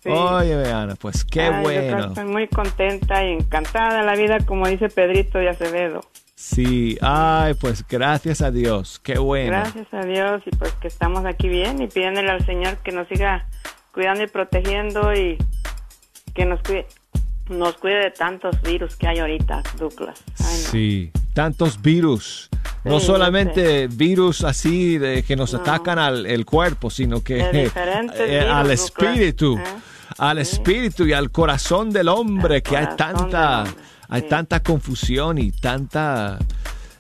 Sí. 0.01 0.09
Óyeme, 0.09 0.71
Ana, 0.71 0.95
pues 0.95 1.25
qué 1.25 1.49
bueno. 1.49 2.07
estoy 2.07 2.25
muy 2.25 2.47
contenta 2.47 3.25
y 3.25 3.33
encantada 3.33 3.99
de 3.99 4.05
la 4.05 4.15
vida, 4.15 4.37
como 4.45 4.65
dice 4.67 4.87
Pedrito 4.87 5.39
de 5.39 5.49
Acevedo. 5.49 6.01
Sí, 6.39 6.97
ay, 7.01 7.53
pues 7.55 7.85
gracias 7.85 8.41
a 8.41 8.49
Dios, 8.49 9.01
qué 9.03 9.17
bueno. 9.19 9.51
Gracias 9.51 9.93
a 9.93 10.05
Dios 10.05 10.41
y 10.45 10.55
pues 10.55 10.71
que 10.75 10.87
estamos 10.87 11.25
aquí 11.25 11.49
bien 11.49 11.81
y 11.81 11.87
pidiéndole 11.87 12.31
al 12.31 12.45
Señor 12.45 12.77
que 12.77 12.93
nos 12.93 13.09
siga 13.09 13.45
cuidando 13.91 14.23
y 14.23 14.27
protegiendo 14.27 15.13
y 15.13 15.37
que 16.33 16.45
nos 16.45 16.61
cuide, 16.61 16.87
nos 17.49 17.75
cuide 17.75 18.03
de 18.03 18.11
tantos 18.11 18.61
virus 18.61 18.95
que 18.95 19.09
hay 19.09 19.19
ahorita, 19.19 19.63
Douglas. 19.77 20.23
Sí, 20.35 21.11
tantos 21.33 21.81
virus. 21.81 22.49
no 22.85 23.01
solamente 23.01 23.87
virus 23.87 24.45
así 24.45 24.97
de 24.97 25.23
que 25.23 25.35
nos 25.35 25.53
atacan 25.53 25.99
al 25.99 26.25
el 26.25 26.45
cuerpo, 26.45 26.89
sino 26.89 27.21
que 27.21 27.69
eh, 28.17 28.47
al 28.49 28.71
espíritu, 28.71 29.57
¿eh? 29.57 29.63
al 30.17 30.37
espíritu 30.37 31.05
y 31.05 31.11
al 31.11 31.31
corazón 31.31 31.89
del 31.89 32.07
hombre, 32.07 32.63
que 32.63 32.77
hay 32.77 32.95
tanta 32.95 33.65
hay 34.09 34.23
tanta 34.23 34.61
confusión 34.61 35.37
y 35.37 35.51
tanta 35.51 36.39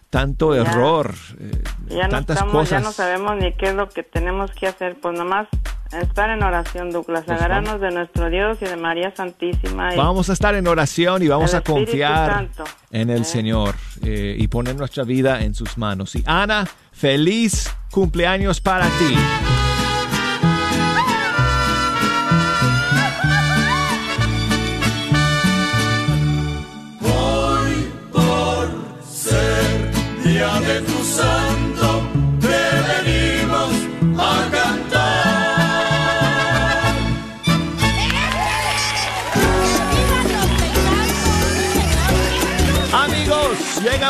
tanto 0.09 0.55
error, 0.55 1.13
eh, 1.39 1.63
ya 1.87 2.09
tantas 2.09 2.43
no 2.43 2.51
cosas. 2.51 2.81
Ya 2.81 2.87
no 2.87 2.91
sabemos 2.91 3.35
ni 3.37 3.53
qué 3.53 3.67
es 3.67 3.75
lo 3.75 3.89
que 3.89 4.01
tenemos 4.01 4.49
que 4.51 4.67
hacer, 4.67 4.97
pues 4.99 5.17
nomás 5.17 5.47
estar 5.91 6.29
en 6.29 6.43
oración, 6.43 6.91
Douglas, 6.91 7.23
pues 7.25 7.37
agarrarnos 7.37 7.79
de 7.79 7.91
nuestro 7.91 8.29
Dios 8.29 8.57
y 8.61 8.65
de 8.65 8.75
María 8.75 9.13
Santísima. 9.15 9.89
vamos 9.95 10.29
a 10.29 10.33
estar 10.33 10.55
en 10.55 10.67
oración 10.67 11.21
y 11.21 11.27
vamos 11.27 11.53
a 11.53 11.61
confiar 11.61 12.49
en 12.91 13.09
el 13.09 13.21
¿eh? 13.21 13.25
Señor 13.25 13.75
eh, 14.03 14.35
y 14.37 14.47
poner 14.47 14.75
nuestra 14.75 15.03
vida 15.03 15.41
en 15.41 15.53
sus 15.53 15.77
manos. 15.77 16.15
Y 16.15 16.23
Ana, 16.25 16.65
feliz 16.91 17.71
cumpleaños 17.91 18.61
para 18.61 18.85
ti. 18.85 19.15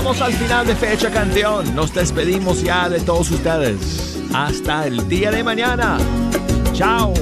Llegamos 0.09 0.21
al 0.21 0.33
final 0.33 0.65
de 0.65 0.75
Fecha 0.75 1.11
Canción. 1.11 1.75
Nos 1.75 1.93
despedimos 1.93 2.63
ya 2.63 2.89
de 2.89 2.99
todos 2.99 3.29
ustedes. 3.29 4.19
Hasta 4.33 4.87
el 4.87 5.07
día 5.07 5.29
de 5.29 5.43
mañana. 5.43 5.97
Chao. 6.73 7.13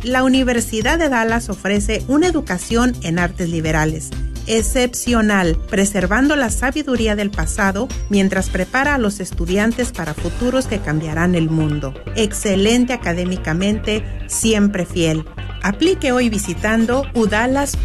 La 0.03 0.23
Universidad 0.23 0.97
de 0.97 1.09
Dallas 1.09 1.49
ofrece 1.49 2.03
una 2.07 2.27
educación 2.27 2.95
en 3.03 3.19
artes 3.19 3.49
liberales 3.49 4.09
excepcional, 4.47 5.57
preservando 5.69 6.35
la 6.35 6.49
sabiduría 6.49 7.15
del 7.15 7.29
pasado 7.29 7.87
mientras 8.09 8.49
prepara 8.49 8.95
a 8.95 8.97
los 8.97 9.19
estudiantes 9.19 9.91
para 9.91 10.13
futuros 10.13 10.67
que 10.67 10.79
cambiarán 10.79 11.35
el 11.35 11.49
mundo. 11.49 11.93
Excelente 12.15 12.93
académicamente, 12.93 14.03
siempre 14.27 14.85
fiel. 14.85 15.25
Aplique 15.61 16.11
hoy 16.11 16.29
visitando 16.29 17.03
udalas.edu. 17.13 17.77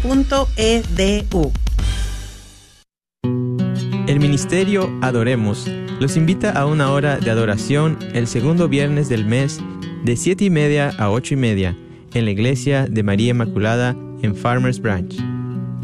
El 4.07 4.19
Ministerio 4.19 4.89
Adoremos 5.01 5.65
los 5.99 6.17
invita 6.17 6.51
a 6.51 6.65
una 6.65 6.91
hora 6.91 7.17
de 7.17 7.31
adoración 7.31 7.97
el 8.13 8.27
segundo 8.27 8.67
viernes 8.67 9.07
del 9.09 9.25
mes 9.25 9.61
de 10.03 10.17
7 10.17 10.45
y 10.45 10.49
media 10.49 10.93
a 10.97 11.09
8 11.09 11.35
y 11.35 11.37
media 11.37 11.77
en 12.13 12.25
la 12.25 12.31
iglesia 12.31 12.85
de 12.85 13.03
María 13.03 13.31
Inmaculada 13.31 13.95
en 14.21 14.35
Farmers 14.35 14.79
Branch. 14.79 15.32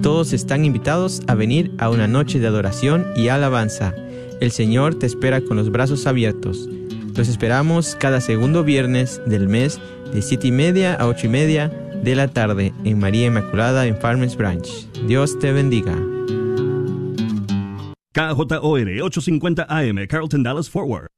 Todos 0.02 0.32
están 0.32 0.64
invitados 0.64 1.22
a 1.28 1.36
venir 1.36 1.74
a 1.78 1.90
una 1.90 2.08
noche 2.08 2.40
de 2.40 2.48
adoración 2.48 3.06
y 3.18 3.28
alabanza. 3.28 3.94
El 4.40 4.52
Señor 4.52 4.96
te 4.96 5.06
espera 5.06 5.42
con 5.42 5.58
los 5.58 5.72
brazos 5.72 6.08
abiertos. 6.08 6.70
Los 7.16 7.28
esperamos 7.28 7.98
cada 8.00 8.22
segundo 8.22 8.64
viernes 8.64 9.22
del 9.26 9.50
mes 9.50 9.82
de 10.14 10.22
7 10.22 10.48
y 10.48 10.52
media 10.54 10.96
a 10.96 11.06
8 11.06 11.26
y 11.26 11.30
media 11.30 11.68
de 12.02 12.16
la 12.16 12.30
tarde 12.30 12.74
en 12.86 12.98
María 12.98 13.28
Inmaculada 13.28 13.88
en 13.88 13.98
Farmers 13.98 14.38
Branch. 14.38 14.68
Dios 15.06 15.38
te 15.38 15.52
bendiga. 15.52 15.98
KJOR 18.14 19.02
850 19.04 19.66
AM, 19.68 20.08
Carlton 20.08 20.44
Dallas 20.44 20.70
Forward. 20.70 21.10